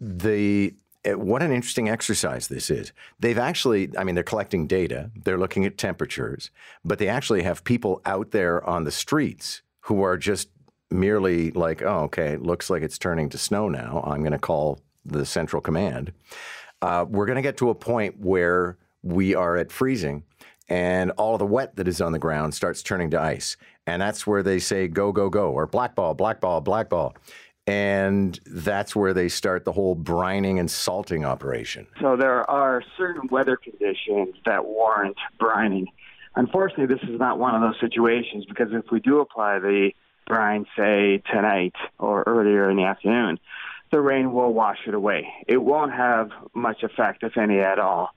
The 0.00 0.74
what 1.04 1.42
an 1.42 1.52
interesting 1.52 1.88
exercise 1.88 2.48
this 2.48 2.70
is. 2.70 2.92
They've 3.20 3.38
actually, 3.38 3.90
I 3.96 4.04
mean, 4.04 4.14
they're 4.14 4.24
collecting 4.24 4.66
data, 4.66 5.10
they're 5.14 5.38
looking 5.38 5.64
at 5.64 5.78
temperatures, 5.78 6.50
but 6.84 6.98
they 6.98 7.08
actually 7.08 7.42
have 7.42 7.64
people 7.64 8.00
out 8.04 8.30
there 8.30 8.64
on 8.68 8.84
the 8.84 8.90
streets 8.90 9.62
who 9.82 10.02
are 10.02 10.16
just 10.16 10.48
merely 10.90 11.50
like, 11.52 11.82
oh, 11.82 12.00
okay, 12.04 12.28
it 12.28 12.42
looks 12.42 12.70
like 12.70 12.82
it's 12.82 12.98
turning 12.98 13.28
to 13.30 13.38
snow 13.38 13.68
now. 13.68 14.02
I'm 14.06 14.20
going 14.20 14.32
to 14.32 14.38
call 14.38 14.80
the 15.04 15.24
central 15.24 15.62
command. 15.62 16.12
Uh, 16.82 17.04
we're 17.08 17.26
going 17.26 17.36
to 17.36 17.42
get 17.42 17.56
to 17.58 17.70
a 17.70 17.74
point 17.74 18.18
where 18.18 18.76
we 19.02 19.34
are 19.34 19.56
at 19.56 19.72
freezing 19.72 20.24
and 20.68 21.10
all 21.12 21.38
the 21.38 21.46
wet 21.46 21.76
that 21.76 21.88
is 21.88 22.00
on 22.00 22.12
the 22.12 22.18
ground 22.18 22.54
starts 22.54 22.82
turning 22.82 23.10
to 23.10 23.20
ice. 23.20 23.56
And 23.86 24.02
that's 24.02 24.26
where 24.26 24.42
they 24.42 24.58
say, 24.58 24.86
go, 24.86 25.12
go, 25.12 25.30
go, 25.30 25.50
or 25.50 25.66
black 25.66 25.94
ball, 25.94 26.14
black 26.14 26.40
ball, 26.40 26.60
black 26.60 26.90
ball. 26.90 27.16
And 27.68 28.40
that's 28.46 28.96
where 28.96 29.12
they 29.12 29.28
start 29.28 29.66
the 29.66 29.72
whole 29.72 29.94
brining 29.94 30.58
and 30.58 30.70
salting 30.70 31.26
operation. 31.26 31.86
So 32.00 32.16
there 32.16 32.50
are 32.50 32.82
certain 32.96 33.28
weather 33.30 33.56
conditions 33.56 34.36
that 34.46 34.64
warrant 34.64 35.18
brining. 35.38 35.84
Unfortunately, 36.34 36.86
this 36.86 37.02
is 37.02 37.20
not 37.20 37.38
one 37.38 37.54
of 37.54 37.60
those 37.60 37.78
situations 37.78 38.46
because 38.46 38.68
if 38.72 38.90
we 38.90 39.00
do 39.00 39.20
apply 39.20 39.58
the 39.58 39.90
brine, 40.26 40.64
say 40.78 41.22
tonight 41.30 41.74
or 41.98 42.22
earlier 42.26 42.70
in 42.70 42.78
the 42.78 42.84
afternoon, 42.84 43.38
the 43.92 44.00
rain 44.00 44.32
will 44.32 44.54
wash 44.54 44.78
it 44.86 44.94
away. 44.94 45.28
It 45.46 45.58
won't 45.58 45.92
have 45.92 46.30
much 46.54 46.82
effect, 46.82 47.22
if 47.22 47.36
any 47.36 47.60
at 47.60 47.78
all. 47.78 48.14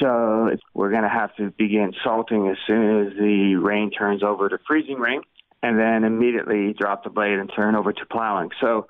So 0.00 0.56
we're 0.72 0.90
going 0.90 1.02
to 1.02 1.10
have 1.10 1.36
to 1.36 1.50
begin 1.50 1.92
salting 2.02 2.48
as 2.48 2.56
soon 2.66 3.06
as 3.06 3.12
the 3.18 3.56
rain 3.56 3.90
turns 3.90 4.22
over 4.22 4.48
to 4.48 4.58
freezing 4.66 4.98
rain, 4.98 5.20
and 5.62 5.78
then 5.78 6.04
immediately 6.04 6.72
drop 6.72 7.04
the 7.04 7.10
blade 7.10 7.38
and 7.38 7.50
turn 7.54 7.74
over 7.74 7.92
to 7.92 8.06
plowing. 8.06 8.50
So 8.60 8.86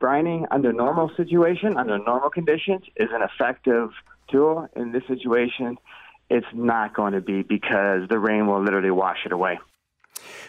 brining 0.00 0.46
under 0.50 0.72
normal 0.72 1.10
situation, 1.16 1.76
under 1.76 1.98
normal 1.98 2.30
conditions, 2.30 2.82
is 2.96 3.08
an 3.12 3.22
effective 3.22 3.90
tool. 4.30 4.68
In 4.76 4.92
this 4.92 5.02
situation, 5.06 5.78
it's 6.30 6.46
not 6.52 6.94
going 6.94 7.12
to 7.12 7.20
be 7.20 7.42
because 7.42 8.08
the 8.08 8.18
rain 8.18 8.46
will 8.46 8.62
literally 8.62 8.90
wash 8.90 9.18
it 9.24 9.32
away. 9.32 9.58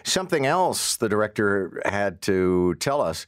Something 0.02 0.46
else 0.46 0.96
the 0.96 1.08
director 1.08 1.82
had 1.84 2.22
to 2.22 2.74
tell 2.76 3.00
us 3.00 3.26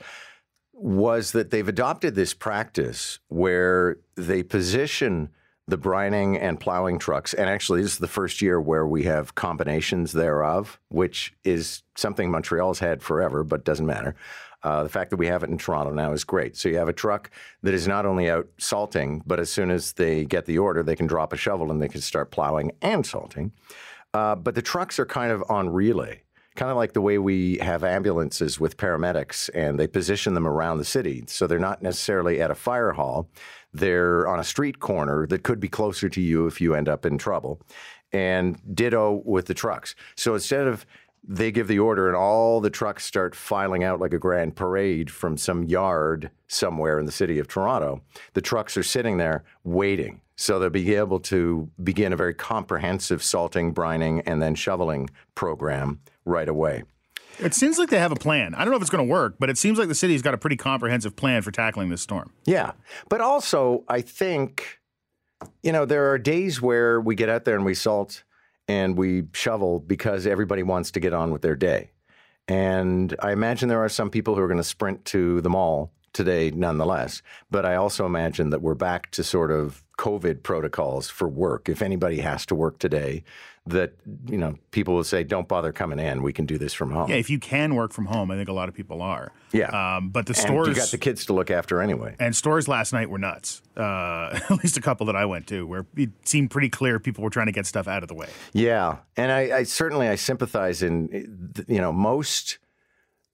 was 0.72 1.32
that 1.32 1.50
they've 1.50 1.68
adopted 1.68 2.14
this 2.14 2.32
practice 2.32 3.18
where 3.28 3.98
they 4.16 4.42
position 4.42 5.28
the 5.70 5.78
brining 5.78 6.38
and 6.40 6.58
plowing 6.58 6.98
trucks. 6.98 7.32
And 7.32 7.48
actually, 7.48 7.82
this 7.82 7.92
is 7.92 7.98
the 7.98 8.08
first 8.08 8.42
year 8.42 8.60
where 8.60 8.86
we 8.86 9.04
have 9.04 9.34
combinations 9.34 10.12
thereof, 10.12 10.78
which 10.88 11.32
is 11.44 11.82
something 11.96 12.30
Montreal's 12.30 12.80
had 12.80 13.02
forever, 13.02 13.44
but 13.44 13.64
doesn't 13.64 13.86
matter. 13.86 14.14
Uh, 14.62 14.82
the 14.82 14.88
fact 14.88 15.10
that 15.10 15.16
we 15.16 15.26
have 15.26 15.42
it 15.42 15.48
in 15.48 15.56
Toronto 15.56 15.92
now 15.92 16.12
is 16.12 16.24
great. 16.24 16.56
So 16.56 16.68
you 16.68 16.76
have 16.76 16.88
a 16.88 16.92
truck 16.92 17.30
that 17.62 17.72
is 17.72 17.88
not 17.88 18.04
only 18.04 18.28
out 18.28 18.46
salting, 18.58 19.22
but 19.26 19.40
as 19.40 19.50
soon 19.50 19.70
as 19.70 19.92
they 19.94 20.24
get 20.24 20.44
the 20.44 20.58
order, 20.58 20.82
they 20.82 20.96
can 20.96 21.06
drop 21.06 21.32
a 21.32 21.36
shovel 21.36 21.70
and 21.70 21.80
they 21.80 21.88
can 21.88 22.02
start 22.02 22.30
plowing 22.30 22.72
and 22.82 23.06
salting. 23.06 23.52
Uh, 24.12 24.34
but 24.34 24.54
the 24.54 24.62
trucks 24.62 24.98
are 24.98 25.06
kind 25.06 25.32
of 25.32 25.42
on 25.48 25.70
relay, 25.70 26.22
kind 26.56 26.70
of 26.70 26.76
like 26.76 26.92
the 26.92 27.00
way 27.00 27.18
we 27.18 27.58
have 27.58 27.84
ambulances 27.84 28.58
with 28.58 28.76
paramedics 28.76 29.48
and 29.54 29.78
they 29.78 29.86
position 29.86 30.34
them 30.34 30.46
around 30.46 30.78
the 30.78 30.84
city. 30.84 31.24
So 31.26 31.46
they're 31.46 31.58
not 31.58 31.82
necessarily 31.82 32.40
at 32.40 32.50
a 32.50 32.54
fire 32.54 32.92
hall, 32.92 33.28
they're 33.72 34.26
on 34.26 34.40
a 34.40 34.44
street 34.44 34.80
corner 34.80 35.26
that 35.28 35.44
could 35.44 35.60
be 35.60 35.68
closer 35.68 36.08
to 36.08 36.20
you 36.20 36.46
if 36.46 36.60
you 36.60 36.74
end 36.74 36.88
up 36.88 37.06
in 37.06 37.18
trouble. 37.18 37.60
And 38.12 38.60
ditto 38.74 39.22
with 39.24 39.46
the 39.46 39.54
trucks. 39.54 39.94
So 40.16 40.34
instead 40.34 40.66
of 40.66 40.84
they 41.22 41.52
give 41.52 41.68
the 41.68 41.78
order 41.78 42.08
and 42.08 42.16
all 42.16 42.60
the 42.60 42.70
trucks 42.70 43.04
start 43.04 43.34
filing 43.34 43.84
out 43.84 44.00
like 44.00 44.14
a 44.14 44.18
grand 44.18 44.56
parade 44.56 45.10
from 45.10 45.36
some 45.36 45.64
yard 45.64 46.30
somewhere 46.48 46.98
in 46.98 47.06
the 47.06 47.12
city 47.12 47.38
of 47.38 47.46
Toronto. 47.46 48.00
The 48.32 48.40
trucks 48.40 48.76
are 48.76 48.82
sitting 48.82 49.18
there 49.18 49.44
waiting. 49.62 50.20
So 50.36 50.58
they'll 50.58 50.70
be 50.70 50.94
able 50.94 51.20
to 51.20 51.68
begin 51.84 52.14
a 52.14 52.16
very 52.16 52.32
comprehensive 52.32 53.22
salting, 53.22 53.74
brining, 53.74 54.22
and 54.24 54.40
then 54.40 54.54
shoveling 54.54 55.10
program 55.34 56.00
right 56.24 56.48
away. 56.48 56.84
It 57.38 57.54
seems 57.54 57.78
like 57.78 57.88
they 57.88 57.98
have 57.98 58.12
a 58.12 58.16
plan. 58.16 58.54
I 58.54 58.58
don't 58.64 58.70
know 58.70 58.76
if 58.76 58.82
it's 58.82 58.90
going 58.90 59.06
to 59.06 59.10
work, 59.10 59.36
but 59.38 59.48
it 59.48 59.56
seems 59.56 59.78
like 59.78 59.88
the 59.88 59.94
city's 59.94 60.20
got 60.22 60.34
a 60.34 60.38
pretty 60.38 60.56
comprehensive 60.56 61.16
plan 61.16 61.42
for 61.42 61.50
tackling 61.50 61.88
this 61.88 62.02
storm. 62.02 62.32
Yeah. 62.44 62.72
But 63.08 63.20
also, 63.20 63.84
I 63.88 64.02
think, 64.02 64.78
you 65.62 65.72
know, 65.72 65.86
there 65.86 66.10
are 66.10 66.18
days 66.18 66.60
where 66.60 67.00
we 67.00 67.14
get 67.14 67.28
out 67.28 67.44
there 67.44 67.56
and 67.56 67.64
we 67.64 67.74
salt 67.74 68.24
and 68.68 68.96
we 68.96 69.24
shovel 69.32 69.80
because 69.80 70.26
everybody 70.26 70.62
wants 70.62 70.90
to 70.92 71.00
get 71.00 71.14
on 71.14 71.30
with 71.30 71.42
their 71.42 71.56
day. 71.56 71.92
And 72.46 73.14
I 73.20 73.32
imagine 73.32 73.68
there 73.68 73.82
are 73.82 73.88
some 73.88 74.10
people 74.10 74.34
who 74.34 74.42
are 74.42 74.48
going 74.48 74.58
to 74.58 74.64
sprint 74.64 75.04
to 75.06 75.40
the 75.40 75.50
mall 75.50 75.92
today 76.12 76.50
nonetheless. 76.50 77.22
But 77.50 77.64
I 77.64 77.76
also 77.76 78.04
imagine 78.04 78.50
that 78.50 78.60
we're 78.60 78.74
back 78.74 79.10
to 79.12 79.24
sort 79.24 79.50
of 79.50 79.82
COVID 80.00 80.42
protocols 80.42 81.10
for 81.10 81.28
work. 81.28 81.68
If 81.68 81.82
anybody 81.82 82.20
has 82.20 82.46
to 82.46 82.54
work 82.54 82.78
today, 82.78 83.22
that 83.66 83.92
you 84.26 84.38
know 84.38 84.56
people 84.70 84.94
will 84.94 85.04
say, 85.04 85.22
"Don't 85.22 85.46
bother 85.46 85.72
coming 85.72 85.98
in. 85.98 86.22
We 86.22 86.32
can 86.32 86.46
do 86.46 86.56
this 86.56 86.72
from 86.72 86.90
home." 86.90 87.10
Yeah, 87.10 87.16
if 87.16 87.28
you 87.28 87.38
can 87.38 87.74
work 87.74 87.92
from 87.92 88.06
home, 88.06 88.30
I 88.30 88.36
think 88.36 88.48
a 88.48 88.54
lot 88.54 88.70
of 88.70 88.74
people 88.74 89.02
are. 89.02 89.30
Yeah, 89.52 89.68
um, 89.68 90.08
but 90.08 90.24
the 90.24 90.30
and 90.30 90.38
stores 90.38 90.68
you 90.68 90.74
got 90.74 90.88
the 90.88 90.96
kids 90.96 91.26
to 91.26 91.34
look 91.34 91.50
after 91.50 91.82
anyway. 91.82 92.16
And 92.18 92.34
stores 92.34 92.66
last 92.66 92.94
night 92.94 93.10
were 93.10 93.18
nuts. 93.18 93.60
Uh, 93.76 94.40
at 94.50 94.50
least 94.62 94.78
a 94.78 94.80
couple 94.80 95.04
that 95.04 95.16
I 95.16 95.26
went 95.26 95.46
to, 95.48 95.66
where 95.66 95.84
it 95.94 96.10
seemed 96.24 96.50
pretty 96.50 96.70
clear 96.70 96.98
people 96.98 97.22
were 97.22 97.28
trying 97.28 97.46
to 97.46 97.52
get 97.52 97.66
stuff 97.66 97.86
out 97.86 98.02
of 98.02 98.08
the 98.08 98.14
way. 98.14 98.28
Yeah, 98.54 98.98
and 99.18 99.30
I, 99.30 99.58
I 99.58 99.62
certainly 99.64 100.08
I 100.08 100.14
sympathize 100.14 100.82
in 100.82 101.52
you 101.68 101.80
know 101.80 101.92
most. 101.92 102.58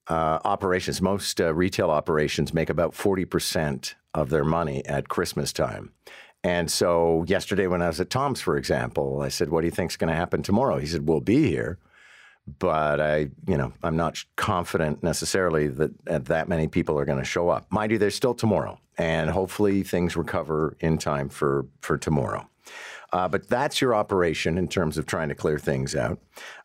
Uh, 0.09 0.39
operations, 0.45 1.01
most 1.01 1.41
uh, 1.41 1.53
retail 1.53 1.91
operations 1.91 2.53
make 2.53 2.69
about 2.69 2.93
40% 2.93 3.93
of 4.13 4.29
their 4.29 4.45
money 4.45 4.85
at 4.85 5.09
Christmas 5.09 5.51
time. 5.51 5.91
And 6.43 6.69
so 6.71 7.25
yesterday, 7.27 7.67
when 7.67 7.81
I 7.81 7.87
was 7.87 7.99
at 7.99 8.09
Tom's, 8.09 8.41
for 8.41 8.57
example, 8.57 9.21
I 9.21 9.29
said, 9.29 9.49
"What 9.49 9.61
do 9.61 9.67
you 9.67 9.71
think's 9.71 9.97
going 9.97 10.09
to 10.09 10.15
happen 10.15 10.43
tomorrow?" 10.43 10.77
He 10.77 10.87
said, 10.87 11.07
"We'll 11.07 11.19
be 11.21 11.47
here." 11.49 11.77
But 12.59 13.01
I, 13.01 13.29
you 13.45 13.57
know, 13.57 13.73
I'm 13.83 13.97
not 13.97 14.23
confident 14.37 15.03
necessarily 15.03 15.67
that 15.67 16.25
that 16.25 16.47
many 16.47 16.67
people 16.67 16.97
are 16.97 17.05
going 17.05 17.19
to 17.19 17.25
show 17.25 17.49
up. 17.49 17.65
Mind 17.71 17.91
you, 17.91 17.97
there's 17.97 18.15
still 18.15 18.33
tomorrow, 18.33 18.79
and 18.97 19.29
hopefully 19.29 19.83
things 19.83 20.15
recover 20.15 20.77
in 20.79 20.97
time 20.97 21.29
for 21.29 21.65
for 21.81 21.97
tomorrow. 21.97 22.47
Uh, 23.13 23.27
but 23.27 23.47
that's 23.47 23.79
your 23.81 23.95
operation 23.95 24.57
in 24.57 24.67
terms 24.67 24.97
of 24.97 25.05
trying 25.05 25.29
to 25.29 25.35
clear 25.35 25.57
things 25.57 25.95
out. 25.95 26.19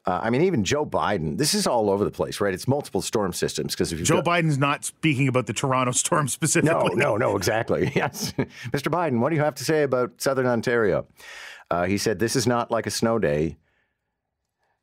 Uh, 0.05 0.19
I 0.23 0.31
mean, 0.31 0.43
even 0.43 0.65
Joe 0.65 0.85
Biden, 0.85 1.39
this 1.39 1.55
is 1.55 1.67
all 1.67 1.89
over 1.89 2.05
the 2.05 2.11
place, 2.11 2.41
right? 2.41 2.53
It's 2.53 2.67
multiple 2.67 3.03
storm 3.03 3.33
systems 3.33 3.75
because 3.75 3.93
if 3.93 4.01
you 4.01 4.05
Joe 4.05 4.17
got, 4.17 4.25
Biden's 4.25 4.59
not 4.59 4.85
speaking 4.85 5.29
about 5.29 5.47
the 5.47 5.53
Toronto 5.53 5.93
storm 5.93 6.27
specifically. 6.29 6.97
No, 6.97 7.17
no, 7.17 7.17
no, 7.17 7.37
exactly. 7.37 7.93
Yes, 7.95 8.33
Mr. 8.33 8.91
Biden, 8.91 9.21
what 9.21 9.31
do 9.31 9.37
you 9.37 9.43
have 9.43 9.55
to 9.57 9.65
say 9.65 9.85
about 9.85 10.21
Southern 10.21 10.47
Ontario? 10.47 11.07
Uh, 11.71 11.85
he 11.85 11.99
said, 11.99 12.19
"This 12.19 12.35
is 12.35 12.47
not 12.47 12.71
like 12.71 12.87
a 12.87 12.91
snow 12.91 13.19
day. 13.19 13.59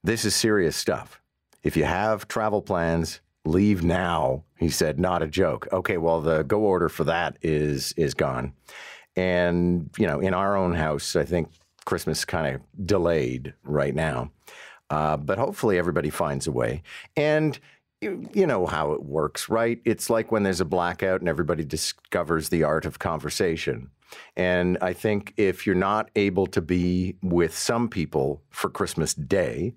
This 0.04 0.24
is 0.24 0.36
serious 0.36 0.76
stuff. 0.78 1.22
If 1.64 1.76
you 1.76 1.84
have 1.84 2.28
travel 2.28 2.62
plans." 2.62 3.22
Leave 3.46 3.84
now, 3.84 4.44
he 4.60 4.70
said, 4.70 5.00
not 5.00 5.24
a 5.24 5.28
joke. 5.28 5.66
Okay, 5.72 5.98
well, 5.98 6.20
the 6.20 6.44
go 6.44 6.60
order 6.60 6.90
for 6.90 7.06
that 7.06 7.38
is 7.42 7.94
is 7.94 8.14
gone. 8.14 8.54
And, 9.16 9.90
you 9.98 10.06
know, 10.06 10.20
in 10.20 10.34
our 10.34 10.58
own 10.58 10.74
house, 10.76 11.16
I 11.16 11.24
think 11.24 11.50
Christmas 11.86 12.26
kind 12.26 12.54
of 12.54 12.62
delayed 12.86 13.54
right 13.64 13.96
now. 13.96 14.30
Uh, 14.90 15.18
but 15.18 15.38
hopefully 15.38 15.78
everybody 15.78 16.10
finds 16.10 16.48
a 16.48 16.52
way. 16.52 16.82
And 17.16 17.60
you, 18.02 18.28
you 18.34 18.48
know 18.48 18.66
how 18.66 18.94
it 18.94 19.04
works, 19.04 19.50
right? 19.50 19.82
It's 19.86 20.10
like 20.10 20.32
when 20.32 20.44
there's 20.44 20.62
a 20.62 20.66
blackout 20.66 21.20
and 21.20 21.30
everybody 21.30 21.64
discovers 21.64 22.50
the 22.50 22.64
art 22.64 22.86
of 22.86 23.00
conversation. 23.00 23.92
And 24.36 24.78
I 24.82 24.94
think 24.94 25.34
if 25.38 25.66
you're 25.68 25.76
not 25.76 26.10
able 26.16 26.48
to 26.48 26.62
be 26.62 27.16
with 27.22 27.56
some 27.56 27.90
people 27.90 28.42
for 28.50 28.70
Christmas 28.70 29.14
Day, 29.14 29.76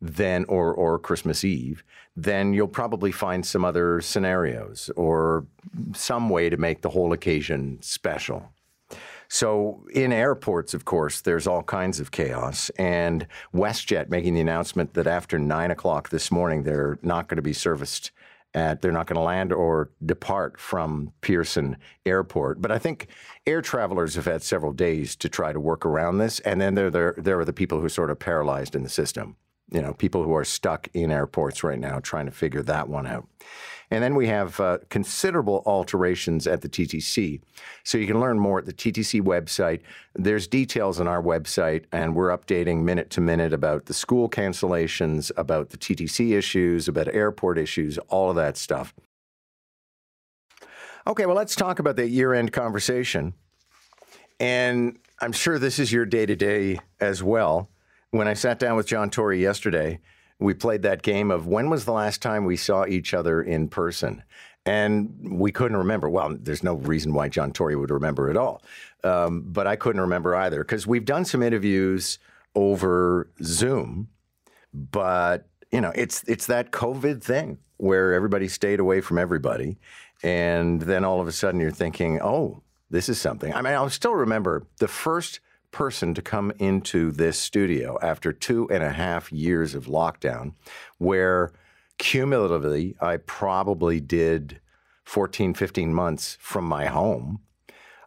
then 0.00 0.44
or 0.48 0.72
or 0.72 0.98
Christmas 0.98 1.44
Eve, 1.44 1.82
then 2.16 2.52
you'll 2.52 2.68
probably 2.68 3.12
find 3.12 3.44
some 3.44 3.64
other 3.64 4.00
scenarios 4.00 4.90
or 4.96 5.46
some 5.92 6.30
way 6.30 6.48
to 6.48 6.56
make 6.56 6.82
the 6.82 6.90
whole 6.90 7.12
occasion 7.12 7.78
special. 7.80 8.52
So, 9.28 9.86
in 9.92 10.10
airports, 10.10 10.72
of 10.72 10.86
course, 10.86 11.20
there's 11.20 11.46
all 11.46 11.62
kinds 11.62 12.00
of 12.00 12.10
chaos. 12.10 12.70
And 12.78 13.26
WestJet 13.54 14.08
making 14.08 14.34
the 14.34 14.40
announcement 14.40 14.94
that 14.94 15.06
after 15.06 15.38
nine 15.38 15.70
o'clock 15.70 16.08
this 16.08 16.30
morning, 16.30 16.62
they're 16.62 16.98
not 17.02 17.28
going 17.28 17.36
to 17.36 17.42
be 17.42 17.52
serviced 17.52 18.10
at, 18.54 18.80
they're 18.80 18.92
not 18.92 19.06
going 19.06 19.16
to 19.16 19.22
land 19.22 19.52
or 19.52 19.90
depart 20.04 20.58
from 20.58 21.12
Pearson 21.20 21.76
Airport. 22.06 22.62
But 22.62 22.72
I 22.72 22.78
think 22.78 23.08
air 23.46 23.60
travelers 23.60 24.14
have 24.14 24.24
had 24.24 24.42
several 24.42 24.72
days 24.72 25.14
to 25.16 25.28
try 25.28 25.52
to 25.52 25.60
work 25.60 25.84
around 25.84 26.18
this. 26.18 26.40
And 26.40 26.58
then 26.58 26.74
there, 26.74 26.90
there, 26.90 27.14
there 27.18 27.38
are 27.38 27.44
the 27.44 27.52
people 27.52 27.78
who 27.78 27.84
are 27.84 27.90
sort 27.90 28.10
of 28.10 28.18
paralyzed 28.18 28.74
in 28.74 28.82
the 28.82 28.88
system. 28.88 29.36
You 29.70 29.82
know, 29.82 29.92
people 29.92 30.22
who 30.24 30.34
are 30.34 30.44
stuck 30.44 30.88
in 30.94 31.10
airports 31.10 31.62
right 31.62 31.78
now 31.78 32.00
trying 32.00 32.26
to 32.26 32.32
figure 32.32 32.62
that 32.62 32.88
one 32.88 33.06
out. 33.06 33.28
And 33.90 34.02
then 34.02 34.14
we 34.14 34.26
have 34.26 34.60
uh, 34.60 34.78
considerable 34.90 35.62
alterations 35.64 36.46
at 36.46 36.60
the 36.60 36.68
TTC. 36.68 37.40
So 37.84 37.96
you 37.96 38.06
can 38.06 38.20
learn 38.20 38.38
more 38.38 38.58
at 38.58 38.66
the 38.66 38.72
TTC 38.72 39.22
website. 39.22 39.80
There's 40.14 40.46
details 40.46 41.00
on 41.00 41.08
our 41.08 41.22
website, 41.22 41.84
and 41.90 42.14
we're 42.14 42.36
updating 42.36 42.82
minute 42.82 43.08
to 43.10 43.20
minute 43.20 43.54
about 43.54 43.86
the 43.86 43.94
school 43.94 44.28
cancellations, 44.28 45.30
about 45.38 45.70
the 45.70 45.78
TTC 45.78 46.36
issues, 46.36 46.86
about 46.86 47.08
airport 47.08 47.58
issues, 47.58 47.96
all 48.08 48.28
of 48.28 48.36
that 48.36 48.58
stuff. 48.58 48.94
Okay, 51.06 51.24
well, 51.24 51.36
let's 51.36 51.56
talk 51.56 51.78
about 51.78 51.96
the 51.96 52.06
year 52.06 52.34
end 52.34 52.52
conversation. 52.52 53.32
And 54.38 54.98
I'm 55.20 55.32
sure 55.32 55.58
this 55.58 55.78
is 55.78 55.90
your 55.90 56.04
day 56.04 56.26
to 56.26 56.36
day 56.36 56.78
as 57.00 57.22
well. 57.22 57.70
When 58.10 58.26
I 58.26 58.34
sat 58.34 58.58
down 58.58 58.76
with 58.76 58.86
John 58.86 59.10
Tory 59.10 59.42
yesterday, 59.42 60.00
we 60.38 60.54
played 60.54 60.82
that 60.82 61.02
game 61.02 61.30
of 61.30 61.46
when 61.46 61.68
was 61.68 61.84
the 61.84 61.92
last 61.92 62.22
time 62.22 62.44
we 62.44 62.56
saw 62.56 62.86
each 62.86 63.12
other 63.12 63.42
in 63.42 63.68
person? 63.68 64.22
And 64.64 65.14
we 65.22 65.50
couldn't 65.52 65.76
remember. 65.76 66.08
Well, 66.08 66.36
there's 66.38 66.62
no 66.62 66.74
reason 66.74 67.14
why 67.14 67.28
John 67.28 67.52
Tory 67.52 67.76
would 67.76 67.90
remember 67.90 68.30
at 68.30 68.36
all. 68.36 68.62
Um, 69.04 69.44
but 69.46 69.66
I 69.66 69.76
couldn't 69.76 70.00
remember 70.00 70.34
either 70.34 70.58
because 70.58 70.86
we've 70.86 71.04
done 71.04 71.24
some 71.24 71.42
interviews 71.42 72.18
over 72.54 73.30
Zoom, 73.42 74.08
but 74.72 75.46
you 75.70 75.80
know, 75.80 75.92
it's 75.94 76.22
it's 76.24 76.46
that 76.46 76.70
COVID 76.70 77.22
thing 77.22 77.58
where 77.76 78.12
everybody 78.12 78.48
stayed 78.48 78.80
away 78.80 79.00
from 79.00 79.18
everybody, 79.18 79.78
and 80.22 80.82
then 80.82 81.04
all 81.04 81.20
of 81.20 81.28
a 81.28 81.32
sudden 81.32 81.60
you're 81.60 81.70
thinking, 81.70 82.20
oh, 82.20 82.62
this 82.90 83.08
is 83.08 83.20
something. 83.20 83.54
I 83.54 83.62
mean, 83.62 83.74
I'll 83.74 83.90
still 83.90 84.14
remember 84.14 84.66
the 84.78 84.88
first 84.88 85.40
person 85.70 86.14
to 86.14 86.22
come 86.22 86.52
into 86.58 87.10
this 87.10 87.38
studio 87.38 87.98
after 88.02 88.32
two 88.32 88.68
and 88.70 88.82
a 88.82 88.90
half 88.90 89.30
years 89.32 89.74
of 89.74 89.86
lockdown, 89.86 90.54
where 90.98 91.52
cumulatively 91.98 92.96
I 93.00 93.18
probably 93.18 94.00
did 94.00 94.60
14, 95.04 95.54
15 95.54 95.92
months 95.92 96.36
from 96.40 96.64
my 96.64 96.86
home. 96.86 97.40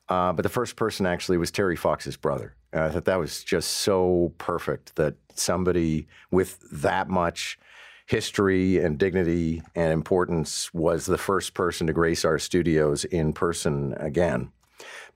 Uh, 0.10 0.34
but 0.34 0.43
the 0.43 0.50
first 0.50 0.76
person 0.76 1.06
actually 1.06 1.38
was 1.38 1.52
Terry 1.52 1.76
Fox's 1.76 2.17
brother. 2.17 2.56
And 2.74 2.84
I 2.84 2.89
thought 2.89 3.06
that 3.06 3.19
was 3.19 3.43
just 3.43 3.69
so 3.69 4.34
perfect 4.38 4.95
that 4.95 5.15
somebody 5.36 6.08
with 6.30 6.60
that 6.71 7.10
much 7.10 7.60
history 8.06 8.78
and 8.78 8.97
dignity 8.97 9.62
and 9.74 9.91
importance 9.91 10.74
was 10.74 11.06
the 11.06 11.17
first 11.17 11.54
person 11.54 11.88
to 11.88 11.93
grace 11.93 12.26
our 12.26 12.38
studios 12.38 13.06
in 13.06 13.34
person 13.34 13.93
again. 13.97 14.52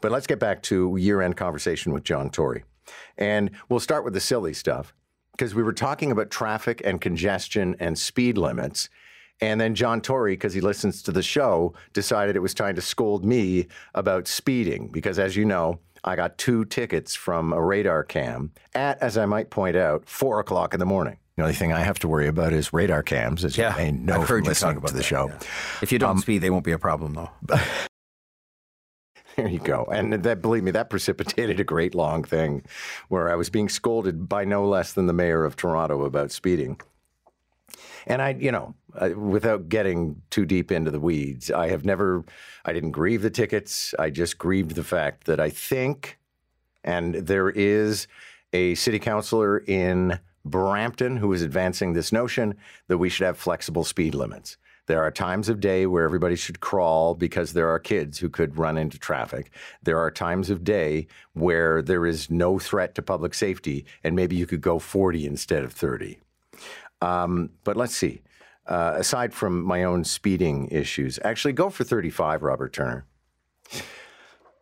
But 0.02 0.12
let's 0.12 0.28
get 0.28 0.40
back 0.40 0.62
to 0.64 0.96
year 0.98 1.22
end 1.22 1.38
conversation 1.38 1.94
with 1.94 2.04
John 2.04 2.30
Tory. 2.30 2.64
And 3.18 3.52
we'll 3.70 3.80
start 3.80 4.04
with 4.04 4.14
the 4.14 4.20
silly 4.20 4.54
stuff 4.54 4.94
because 5.32 5.56
we 5.56 5.64
were 5.64 5.74
talking 5.74 6.12
about 6.12 6.30
traffic 6.30 6.82
and 6.86 7.02
congestion 7.02 7.76
and 7.80 7.98
speed 7.98 8.38
limits. 8.38 8.90
And 9.42 9.60
then 9.60 9.76
John 9.76 10.00
Tory, 10.00 10.34
because 10.34 10.54
he 10.54 10.62
listens 10.62 11.02
to 11.04 11.12
the 11.12 11.22
show, 11.22 11.74
decided 11.94 12.36
it 12.36 12.40
was 12.40 12.54
time 12.54 12.76
to 12.76 12.82
scold 12.82 13.26
me 13.26 13.68
about 13.94 14.28
speeding 14.28 14.88
because, 14.88 15.20
as 15.20 15.36
you 15.36 15.44
know, 15.44 15.80
I 16.06 16.16
got 16.16 16.38
two 16.38 16.66
tickets 16.66 17.16
from 17.16 17.52
a 17.52 17.62
radar 17.62 18.04
cam 18.04 18.52
at, 18.76 19.02
as 19.02 19.18
I 19.18 19.26
might 19.26 19.50
point 19.50 19.76
out, 19.76 20.08
four 20.08 20.40
o'clock 20.40 20.74
in 20.74 20.80
the 20.80 20.86
morning. 20.86 21.18
The 21.36 21.42
only 21.42 21.56
thing 21.56 21.74
I 21.74 21.82
have 21.82 22.00
to 22.00 22.08
worry 22.08 22.28
about 22.28 22.54
is 22.54 22.72
radar 22.72 23.04
cams, 23.04 23.44
as 23.44 23.58
yeah, 23.58 23.72
you 23.72 23.78
may 23.78 23.92
know 23.92 24.22
I've 24.22 24.30
heard 24.30 24.46
you 24.46 24.50
listening 24.50 24.76
talk 24.76 24.78
about 24.78 24.88
to 24.90 24.94
the 24.94 25.00
that, 25.00 25.04
show. 25.04 25.28
yeah. 25.28 25.40
If 25.82 25.92
you 25.92 26.00
don't 26.00 26.12
um, 26.12 26.20
speed, 26.20 26.38
they 26.38 26.50
won't 26.50 26.64
be 26.64 26.72
a 26.72 26.80
problem, 26.80 27.14
though. 27.14 27.30
There 29.36 29.48
you 29.48 29.60
go. 29.60 29.86
And 29.92 30.14
that, 30.14 30.42
believe 30.42 30.64
me, 30.64 30.72
that 30.72 30.90
precipitated 30.90 31.60
a 31.60 31.64
great 31.64 31.94
long 31.94 32.24
thing 32.24 32.64
where 33.10 33.30
I 33.30 33.36
was 33.36 33.50
being 33.50 33.70
scolded 33.70 34.30
by 34.30 34.46
no 34.46 34.68
less 34.68 34.94
than 34.94 35.08
the 35.08 35.14
mayor 35.14 35.44
of 35.44 35.56
Toronto 35.56 36.06
about 36.06 36.32
speeding. 36.32 36.80
And 38.08 38.22
I, 38.22 38.36
you 38.40 38.52
know, 38.52 38.76
uh, 38.94 39.10
without 39.16 39.68
getting 39.68 40.22
too 40.30 40.46
deep 40.46 40.72
into 40.72 40.92
the 40.92 41.00
weeds, 41.00 41.52
I 41.52 41.70
have 41.70 41.86
never, 41.86 42.24
I 42.64 42.72
didn't 42.72 42.92
grieve 42.92 43.24
the 43.24 43.30
tickets. 43.30 43.94
I 43.98 44.10
just 44.10 44.38
grieved 44.38 44.76
the 44.76 44.84
fact 44.84 45.26
that 45.26 45.40
I 45.40 45.50
think, 45.50 46.18
and 46.84 47.16
there 47.16 47.50
is 47.50 48.08
a 48.54 48.76
city 48.76 49.00
councilor 49.00 49.58
in 49.58 50.20
Brampton 50.46 51.18
who 51.18 51.34
is 51.34 51.42
advancing 51.42 51.94
this 51.94 52.12
notion 52.12 52.56
that 52.88 53.00
we 53.00 53.10
should 53.10 53.26
have 53.26 53.38
flexible 53.38 53.84
speed 53.84 54.14
limits. 54.14 54.58
There 54.88 55.02
are 55.02 55.12
times 55.12 55.50
of 55.50 55.60
day 55.60 55.86
where 55.86 56.04
everybody 56.04 56.36
should 56.36 56.60
crawl 56.60 57.16
because 57.16 57.54
there 57.54 57.70
are 57.70 57.80
kids 57.80 58.20
who 58.20 58.30
could 58.30 58.58
run 58.58 58.78
into 58.78 59.00
traffic. 59.00 59.52
There 59.82 59.98
are 60.00 60.12
times 60.12 60.50
of 60.50 60.64
day 60.64 61.08
where 61.34 61.82
there 61.82 62.06
is 62.06 62.30
no 62.30 62.60
threat 62.60 62.94
to 62.96 63.02
public 63.02 63.34
safety, 63.34 63.86
and 64.04 64.16
maybe 64.16 64.36
you 64.36 64.46
could 64.46 64.62
go 64.62 64.78
40 64.78 65.26
instead 65.26 65.64
of 65.64 65.74
30. 65.74 66.20
Um, 67.02 67.50
but 67.64 67.76
let's 67.76 67.96
see. 67.96 68.22
Uh, 68.68 68.94
aside 68.98 69.34
from 69.34 69.62
my 69.64 69.84
own 69.84 70.04
speeding 70.04 70.68
issues, 70.70 71.20
actually 71.24 71.54
go 71.54 71.70
for 71.70 71.84
35, 71.84 72.44
Robert 72.44 72.74
Turner. 72.74 73.06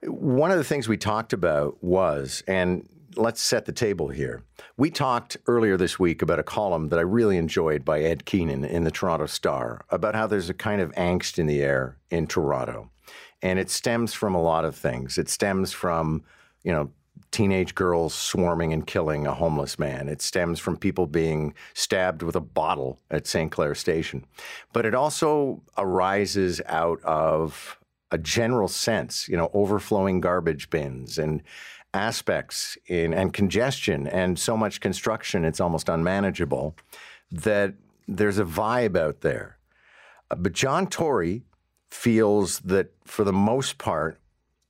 One 0.03 0.51
of 0.51 0.57
the 0.57 0.63
things 0.65 0.89
we 0.89 0.97
talked 0.97 1.31
about 1.31 1.81
was, 1.81 2.43
and 2.47 2.87
let's 3.15 3.41
set 3.41 3.65
the 3.65 3.71
table 3.71 4.09
here. 4.09 4.43
We 4.77 4.89
talked 4.89 5.37
earlier 5.47 5.77
this 5.77 5.99
week 5.99 6.21
about 6.21 6.39
a 6.39 6.43
column 6.43 6.89
that 6.89 6.99
I 6.99 7.03
really 7.03 7.37
enjoyed 7.37 7.85
by 7.85 8.01
Ed 8.01 8.25
Keenan 8.25 8.65
in 8.65 8.83
the 8.83 8.91
Toronto 8.91 9.25
Star 9.25 9.85
about 9.89 10.15
how 10.15 10.27
there's 10.27 10.49
a 10.49 10.53
kind 10.53 10.81
of 10.81 10.91
angst 10.93 11.37
in 11.37 11.45
the 11.45 11.61
air 11.61 11.97
in 12.09 12.27
Toronto. 12.27 12.89
And 13.41 13.59
it 13.59 13.69
stems 13.69 14.13
from 14.13 14.35
a 14.35 14.41
lot 14.41 14.65
of 14.65 14.75
things. 14.75 15.17
It 15.17 15.29
stems 15.29 15.71
from, 15.73 16.23
you 16.63 16.71
know, 16.71 16.91
teenage 17.31 17.75
girls 17.75 18.13
swarming 18.13 18.71
and 18.73 18.87
killing 18.87 19.27
a 19.27 19.33
homeless 19.33 19.77
man. 19.77 20.07
It 20.07 20.21
stems 20.21 20.59
from 20.59 20.77
people 20.77 21.07
being 21.07 21.53
stabbed 21.73 22.21
with 22.21 22.35
a 22.35 22.41
bottle 22.41 22.99
at 23.11 23.27
St. 23.27 23.51
Clair 23.51 23.75
Station. 23.75 24.25
But 24.71 24.85
it 24.85 24.95
also 24.95 25.61
arises 25.77 26.61
out 26.67 27.03
of 27.03 27.77
a 28.11 28.17
general 28.17 28.67
sense, 28.67 29.27
you 29.27 29.35
know, 29.35 29.49
overflowing 29.53 30.21
garbage 30.21 30.69
bins 30.69 31.17
and 31.17 31.41
aspects 31.93 32.77
in 32.87 33.13
and 33.13 33.33
congestion 33.33 34.07
and 34.07 34.39
so 34.39 34.57
much 34.57 34.79
construction 34.79 35.45
it's 35.45 35.59
almost 35.59 35.89
unmanageable 35.89 36.75
that 37.31 37.73
there's 38.07 38.39
a 38.39 38.45
vibe 38.45 38.97
out 38.97 39.21
there. 39.21 39.57
Uh, 40.31 40.35
but 40.35 40.53
John 40.53 40.87
Tory 40.87 41.43
feels 41.89 42.59
that 42.61 42.91
for 43.05 43.23
the 43.23 43.33
most 43.33 43.77
part 43.77 44.19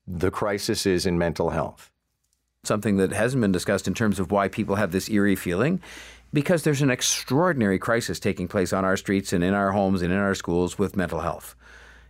the 0.06 0.30
crisis 0.30 0.86
is 0.86 1.06
in 1.06 1.18
mental 1.18 1.52
health 1.52 1.90
something 2.64 2.98
that 2.98 3.12
hasn't 3.12 3.42
been 3.42 3.52
discussed 3.52 3.88
in 3.88 3.94
terms 3.94 4.20
of 4.20 4.32
why 4.32 4.48
people 4.48 4.76
have 4.76 4.92
this 4.92 5.10
eerie 5.10 5.36
feeling. 5.36 5.82
Because 6.32 6.64
there's 6.64 6.82
an 6.82 6.90
extraordinary 6.90 7.78
crisis 7.78 8.20
taking 8.20 8.48
place 8.48 8.74
on 8.74 8.84
our 8.84 8.98
streets 8.98 9.34
and 9.34 9.44
in 9.44 9.54
our 9.54 9.72
homes 9.72 10.02
and 10.02 10.12
in 10.12 10.18
our 10.18 10.34
schools 10.34 10.80
with 10.80 10.98
mental 10.98 11.20
health. 11.20 11.56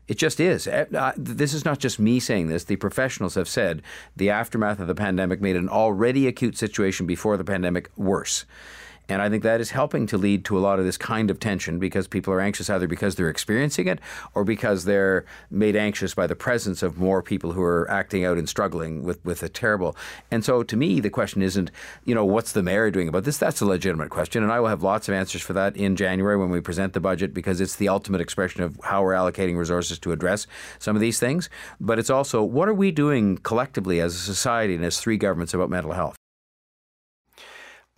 It 0.08 0.18
just 0.18 0.40
is. 0.40 0.68
Uh, 0.68 1.14
this 1.16 1.54
is 1.54 1.64
not 1.64 1.80
just 1.80 2.00
me 2.00 2.20
saying 2.20 2.48
this. 2.48 2.66
The 2.66 2.76
professionals 2.76 3.36
have 3.36 3.48
said 3.48 3.82
the 4.16 4.30
aftermath 4.30 4.80
of 4.80 4.88
the 4.88 4.96
pandemic 4.96 5.42
made 5.42 5.56
an 5.56 5.70
already 5.70 6.28
acute 6.28 6.58
situation 6.58 7.06
before 7.06 7.38
the 7.38 7.46
pandemic 7.46 7.90
worse. 7.96 8.46
And 9.10 9.22
I 9.22 9.30
think 9.30 9.44
that 9.44 9.60
is 9.60 9.72
helping 9.72 10.08
to 10.08 10.18
lead 10.18 10.46
to 10.46 10.58
a 10.58 10.62
lot 10.62 10.80
of 10.80 10.86
this 10.86 10.98
kind 10.98 11.30
of 11.30 11.40
tension 11.40 11.78
because 11.78 12.08
people 12.08 12.34
are 12.34 12.40
anxious 12.40 12.70
either 12.70 12.88
because 12.88 13.16
they're 13.16 13.30
experiencing 13.30 13.88
it 13.88 14.00
or 14.34 14.44
because 14.44 14.86
they're 14.86 15.26
made 15.52 15.76
anxious 15.76 16.14
by 16.14 16.26
the 16.26 16.36
presence 16.36 16.82
of 16.82 16.98
more 16.98 17.22
people 17.22 17.52
who 17.52 17.62
are 17.62 17.90
acting 17.92 18.24
out 18.24 18.38
and 18.38 18.48
struggling 18.48 19.04
with, 19.04 19.24
with 19.26 19.44
a 19.44 19.50
terrible. 19.50 19.96
And 20.32 20.46
so 20.46 20.64
to 20.64 20.78
me, 20.78 21.00
the 21.00 21.10
question 21.10 21.42
isn't, 21.42 21.70
you 22.06 22.16
know, 22.16 22.26
what's 22.26 22.54
the 22.54 22.64
mayor 22.64 22.90
doing 22.92 23.08
about 23.08 23.26
this? 23.26 23.38
That's 23.38 23.62
a 23.62 23.66
legitimate 23.66 24.10
question. 24.10 24.42
And 24.42 24.52
I 24.52 24.60
will 24.60 24.70
have 24.70 24.84
lots 24.84 25.10
of 25.10 25.14
answers 25.14 25.42
for 25.42 25.54
that 25.54 25.76
in 25.76 25.96
January 25.96 26.38
when 26.38 26.50
we 26.50 26.62
present 26.62 26.94
the 26.94 27.00
budget 27.00 27.34
because 27.34 27.60
it's 27.60 27.76
the 27.76 27.90
ultimate 27.90 28.22
expression 28.22 28.64
of 28.64 28.80
how 28.84 29.04
we're 29.04 29.14
allocating 29.14 29.58
resources 29.58 30.00
to 30.00 30.12
address 30.12 30.48
some 30.80 30.96
of 30.96 31.02
these 31.02 31.20
things. 31.20 31.50
But 31.80 32.00
it's 32.00 32.10
also 32.10 32.42
what 32.44 32.70
are 32.70 32.74
we 32.74 32.92
doing 32.92 33.38
collectively 33.38 34.00
as 34.00 34.16
a 34.16 34.20
society 34.20 34.76
and 34.76 34.86
as 34.86 35.00
three 35.00 35.18
governments 35.18 35.54
about 35.54 35.70
mental 35.70 35.92
health? 35.92 36.16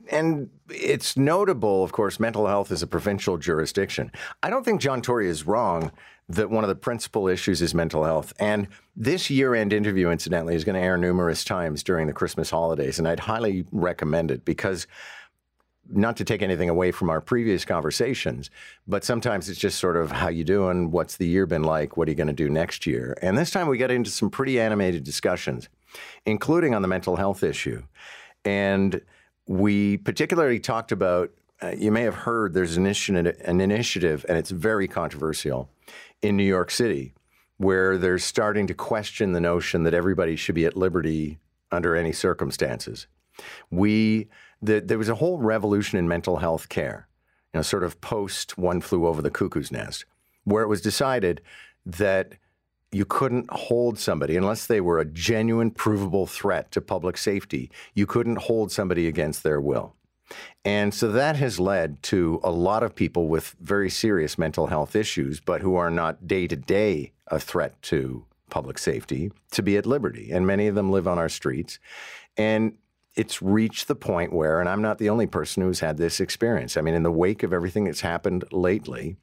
And 0.10 0.50
it's 0.70 1.18
notable, 1.18 1.84
of 1.84 1.92
course, 1.92 2.20
mental 2.20 2.48
health 2.48 2.72
is 2.72 2.82
a 2.82 2.88
provincial 2.88 3.38
jurisdiction. 3.38 4.12
I 4.44 4.50
don't 4.50 4.64
think 4.64 4.82
John 4.82 5.02
Tory 5.02 5.28
is 5.28 5.46
wrong 5.46 5.92
that 6.28 6.50
one 6.50 6.64
of 6.64 6.68
the 6.68 6.76
principal 6.76 7.28
issues 7.28 7.62
is 7.62 7.74
mental 7.74 8.04
health. 8.04 8.34
And 8.40 8.68
this 8.96 9.30
year 9.30 9.54
end 9.54 9.74
interview, 9.74 10.10
incidentally, 10.10 10.56
is 10.56 10.64
going 10.64 10.76
to 10.76 10.82
air 10.82 10.98
numerous 10.98 11.44
times 11.44 11.84
during 11.84 12.08
the 12.08 12.14
Christmas 12.14 12.50
holidays. 12.50 12.98
And 12.98 13.08
I'd 13.08 13.20
highly 13.20 13.66
recommend 13.72 14.32
it 14.32 14.44
because 14.44 14.88
not 15.88 16.18
to 16.18 16.24
take 16.24 16.42
anything 16.42 16.68
away 16.70 16.92
from 16.92 17.12
our 17.12 17.22
previous 17.22 17.64
conversations, 17.64 18.50
but 18.88 19.04
sometimes 19.04 19.50
it's 19.50 19.60
just 19.60 19.80
sort 19.80 19.98
of 19.98 20.12
how 20.12 20.30
you 20.30 20.44
doing, 20.44 20.90
what's 20.90 21.18
the 21.18 21.28
year 21.28 21.46
been 21.46 21.64
like, 21.64 21.96
what 21.96 22.08
are 22.08 22.12
you 22.12 22.18
going 22.18 22.26
to 22.26 22.34
do 22.34 22.50
next 22.50 22.88
year? 22.88 23.16
And 23.22 23.38
this 23.38 23.52
time 23.52 23.68
we 23.68 23.78
got 23.78 23.92
into 23.92 24.10
some 24.10 24.32
pretty 24.32 24.60
animated 24.60 25.04
discussions, 25.04 25.70
including 26.26 26.74
on 26.74 26.82
the 26.82 26.88
mental 26.88 27.18
health 27.18 27.44
issue. 27.44 27.84
And 28.44 29.02
we 29.48 29.98
particularly 29.98 30.60
talked 30.60 30.92
about, 30.92 31.32
uh, 31.62 31.74
you 31.78 31.92
may 31.92 32.02
have 32.02 32.16
heard 32.16 32.54
there's 32.54 32.78
an 32.78 32.86
initiative, 32.86 33.40
an 33.46 33.62
initiative, 33.62 34.26
and 34.28 34.38
it's 34.38 34.52
very 34.52 34.88
controversial 34.88 35.70
in 36.22 36.36
New 36.36 36.44
York 36.44 36.72
City, 36.72 37.14
where 37.58 37.98
they're 37.98 38.20
starting 38.20 38.68
to 38.68 38.74
question 38.74 39.32
the 39.32 39.40
notion 39.40 39.84
that 39.84 39.94
everybody 39.94 40.36
should 40.36 40.56
be 40.56 40.66
at 40.66 40.76
liberty 40.76 41.38
under 41.72 41.96
any 41.96 42.12
circumstances. 42.12 43.08
We, 43.70 44.30
the, 44.62 44.82
there 44.82 44.98
was 44.98 45.10
a 45.10 45.16
whole 45.16 45.40
revolution 45.40 46.00
in 46.00 46.08
mental 46.08 46.38
health 46.38 46.70
care, 46.70 47.08
you 47.54 47.60
know, 47.60 47.62
sort 47.62 47.84
of 47.84 48.02
post 48.02 48.58
One 48.58 48.82
Flew 48.82 49.06
Over 49.08 49.22
the 49.22 49.30
Cuckoo's 49.30 49.72
Nest, 49.72 50.06
where 50.44 50.64
it 50.64 50.68
was 50.68 50.82
decided 50.82 51.42
that 51.86 52.34
you 52.96 53.04
couldn't 53.04 53.52
hold 53.52 54.00
somebody 54.00 54.38
unless 54.38 54.68
they 54.68 54.80
were 54.80 55.00
a 55.00 55.06
genuine, 55.06 55.70
provable 55.70 56.26
threat 56.26 56.72
to 56.72 56.80
public 56.80 57.18
safety. 57.18 57.70
You 57.94 58.06
couldn't 58.06 58.38
hold 58.38 58.72
somebody 58.72 59.06
against 59.06 59.44
their 59.44 59.60
will. 59.60 59.94
And 60.64 60.94
so 60.94 61.12
that 61.12 61.36
has 61.36 61.60
led 61.60 62.02
to 62.04 62.40
a 62.42 62.52
lot 62.52 62.84
of 62.84 62.96
people 62.96 63.28
with 63.28 63.54
very 63.60 63.90
serious 63.90 64.38
mental 64.38 64.68
health 64.68 64.96
issues, 64.96 65.42
but 65.42 65.62
who 65.62 65.76
are 65.76 65.92
not 65.92 66.26
day 66.26 66.48
to 66.48 66.56
day 66.56 67.12
a 67.28 67.38
threat 67.38 67.82
to 67.84 68.26
public 68.50 68.78
safety, 68.78 69.30
to 69.52 69.62
be 69.62 69.76
at 69.76 69.86
liberty. 69.86 70.32
And 70.32 70.48
many 70.48 70.68
of 70.68 70.76
them 70.76 70.90
live 70.90 71.06
on 71.06 71.20
our 71.20 71.30
streets. 71.30 71.80
And 72.38 72.78
it's 73.18 73.42
reached 73.42 73.90
the 73.90 73.96
point 73.96 74.32
where, 74.32 74.62
and 74.62 74.70
I'm 74.70 74.82
not 74.82 75.00
the 75.00 75.10
only 75.10 75.28
person 75.28 75.64
who's 75.64 75.82
had 75.82 75.98
this 75.98 76.22
experience. 76.22 76.78
I 76.78 76.82
mean, 76.82 76.94
in 76.94 77.04
the 77.04 77.12
wake 77.12 77.44
of 77.44 77.52
everything 77.52 77.84
that's 77.84 78.02
happened 78.02 78.46
lately, 78.54 79.18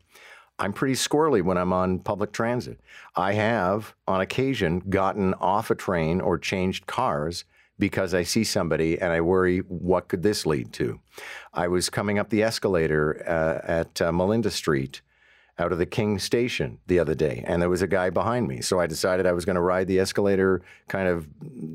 I'm 0.58 0.72
pretty 0.72 0.94
squirrely 0.94 1.42
when 1.42 1.58
I'm 1.58 1.72
on 1.72 1.98
public 1.98 2.32
transit. 2.32 2.80
I 3.16 3.32
have, 3.32 3.94
on 4.06 4.20
occasion, 4.20 4.80
gotten 4.88 5.34
off 5.34 5.70
a 5.70 5.74
train 5.74 6.20
or 6.20 6.38
changed 6.38 6.86
cars 6.86 7.44
because 7.78 8.14
I 8.14 8.22
see 8.22 8.44
somebody 8.44 9.00
and 9.00 9.12
I 9.12 9.20
worry, 9.20 9.58
what 9.60 10.08
could 10.08 10.22
this 10.22 10.46
lead 10.46 10.72
to? 10.74 11.00
I 11.52 11.68
was 11.68 11.90
coming 11.90 12.18
up 12.18 12.28
the 12.28 12.42
escalator 12.42 13.24
uh, 13.26 13.66
at 13.66 14.00
uh, 14.00 14.12
Melinda 14.12 14.50
Street 14.50 15.00
out 15.58 15.72
of 15.72 15.78
the 15.78 15.86
King 15.86 16.18
Station 16.18 16.78
the 16.86 16.98
other 16.98 17.14
day, 17.14 17.44
and 17.46 17.60
there 17.60 17.68
was 17.68 17.82
a 17.82 17.86
guy 17.86 18.10
behind 18.10 18.48
me. 18.48 18.60
So 18.60 18.80
I 18.80 18.86
decided 18.86 19.26
I 19.26 19.32
was 19.32 19.44
going 19.44 19.56
to 19.56 19.62
ride 19.62 19.86
the 19.86 19.98
escalator 19.98 20.62
kind 20.88 21.08
of 21.08 21.28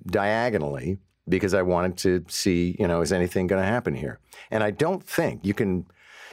diagonally 0.06 0.98
because 1.30 1.54
I 1.54 1.62
wanted 1.62 1.98
to 1.98 2.26
see, 2.30 2.76
you 2.80 2.88
know, 2.88 3.02
is 3.02 3.12
anything 3.12 3.48
going 3.48 3.62
to 3.62 3.68
happen 3.68 3.94
here? 3.94 4.20
And 4.50 4.64
I 4.64 4.72
don't 4.72 5.04
think 5.04 5.46
you 5.46 5.54
can 5.54 5.86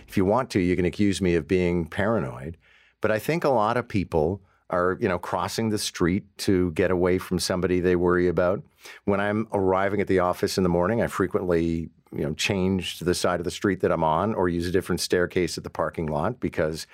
if 0.06 0.16
you 0.16 0.24
want 0.24 0.50
to, 0.50 0.60
you 0.60 0.76
can 0.76 0.84
accuse 0.84 1.20
me 1.20 1.34
of 1.34 1.48
being 1.48 1.86
paranoid. 1.86 2.56
But 3.00 3.10
I 3.10 3.18
think 3.18 3.44
a 3.44 3.50
lot 3.50 3.76
of 3.76 3.86
people 3.88 4.40
are, 4.70 4.96
you 5.00 5.08
know, 5.08 5.18
crossing 5.18 5.70
the 5.70 5.78
street 5.78 6.24
to 6.38 6.72
get 6.72 6.90
away 6.90 7.18
from 7.18 7.38
somebody 7.38 7.80
they 7.80 7.96
worry 7.96 8.28
about. 8.28 8.62
When 9.04 9.20
I'm 9.20 9.46
arriving 9.52 10.00
at 10.00 10.08
the 10.08 10.20
office 10.20 10.56
in 10.56 10.62
the 10.62 10.70
morning, 10.70 11.02
I 11.02 11.06
frequently, 11.06 11.90
you 12.12 12.22
know, 12.22 12.34
change 12.34 13.00
the 13.00 13.14
side 13.14 13.40
of 13.40 13.44
the 13.44 13.50
street 13.50 13.80
that 13.80 13.92
I'm 13.92 14.04
on 14.04 14.34
or 14.34 14.48
use 14.48 14.66
a 14.66 14.72
different 14.72 15.00
staircase 15.00 15.58
at 15.58 15.64
the 15.64 15.70
parking 15.70 16.06
lot 16.06 16.40
because 16.40 16.86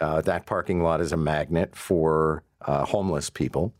uh, 0.00 0.20
that 0.22 0.46
parking 0.46 0.82
lot 0.82 1.00
is 1.00 1.12
a 1.12 1.16
magnet 1.16 1.74
for 1.74 2.42
uh, 2.60 2.84
homeless 2.84 3.30
people. 3.30 3.72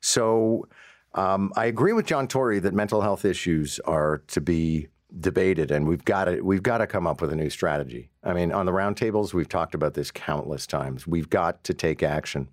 So 0.00 0.68
um, 1.14 1.52
I 1.56 1.66
agree 1.66 1.92
with 1.92 2.06
John 2.06 2.28
Tory 2.28 2.58
that 2.60 2.74
mental 2.74 3.02
health 3.02 3.24
issues 3.24 3.78
are 3.80 4.22
to 4.28 4.40
be 4.40 4.88
debated, 5.18 5.70
and 5.70 5.88
we've 5.88 6.04
got 6.04 6.26
to 6.26 6.40
we've 6.40 6.62
got 6.62 6.78
to 6.78 6.86
come 6.86 7.06
up 7.06 7.20
with 7.20 7.32
a 7.32 7.36
new 7.36 7.50
strategy. 7.50 8.10
I 8.22 8.32
mean, 8.32 8.52
on 8.52 8.66
the 8.66 8.72
roundtables, 8.72 9.34
we've 9.34 9.48
talked 9.48 9.74
about 9.74 9.94
this 9.94 10.10
countless 10.10 10.66
times. 10.66 11.06
We've 11.06 11.28
got 11.28 11.64
to 11.64 11.74
take 11.74 12.02
action, 12.02 12.48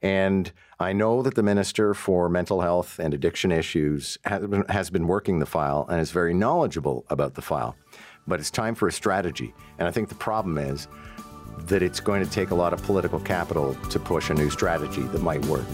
and 0.00 0.52
I 0.80 0.92
know 0.92 1.22
that 1.22 1.34
the 1.34 1.42
minister 1.42 1.94
for 1.94 2.28
mental 2.28 2.60
health 2.60 2.98
and 2.98 3.14
addiction 3.14 3.52
issues 3.52 4.18
has 4.24 4.46
been, 4.46 4.64
has 4.68 4.90
been 4.90 5.06
working 5.06 5.38
the 5.38 5.46
file 5.46 5.86
and 5.88 6.00
is 6.00 6.10
very 6.10 6.34
knowledgeable 6.34 7.04
about 7.08 7.34
the 7.34 7.42
file. 7.42 7.76
But 8.26 8.40
it's 8.40 8.50
time 8.50 8.74
for 8.74 8.88
a 8.88 8.92
strategy, 8.92 9.54
and 9.78 9.86
I 9.86 9.90
think 9.90 10.08
the 10.08 10.14
problem 10.14 10.58
is 10.58 10.88
that 11.66 11.82
it's 11.82 12.00
going 12.00 12.24
to 12.24 12.30
take 12.30 12.50
a 12.50 12.54
lot 12.54 12.72
of 12.72 12.82
political 12.82 13.20
capital 13.20 13.74
to 13.74 13.98
push 14.00 14.30
a 14.30 14.34
new 14.34 14.50
strategy 14.50 15.02
that 15.02 15.22
might 15.22 15.44
work. 15.46 15.66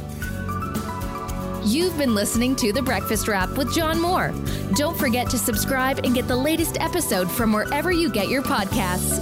You've 1.65 1.99
been 1.99 2.15
listening 2.15 2.55
to 2.57 2.73
The 2.73 2.83
Breakfast 2.83 3.27
Wrap 3.29 3.51
with 3.51 3.75
John 3.75 4.01
Moore. 4.01 4.33
Don't 4.75 4.97
forget 4.97 5.29
to 5.31 5.39
subscribe 5.39 5.99
and 6.05 6.15
get 6.15 6.29
the 6.29 6.37
latest 6.37 6.81
episode 6.81 7.31
from 7.31 7.53
wherever 7.53 7.91
you 7.91 8.11
get 8.11 8.29
your 8.29 8.43
podcasts. 8.43 9.19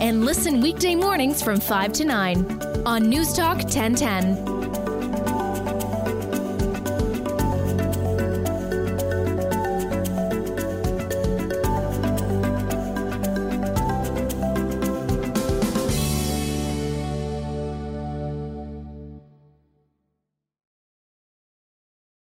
And 0.00 0.24
listen 0.24 0.60
weekday 0.60 0.94
mornings 0.94 1.42
from 1.42 1.60
5 1.60 1.92
to 1.94 2.04
9 2.04 2.62
on 2.86 3.08
News 3.08 3.34
Talk 3.34 3.58
1010. 3.58 4.55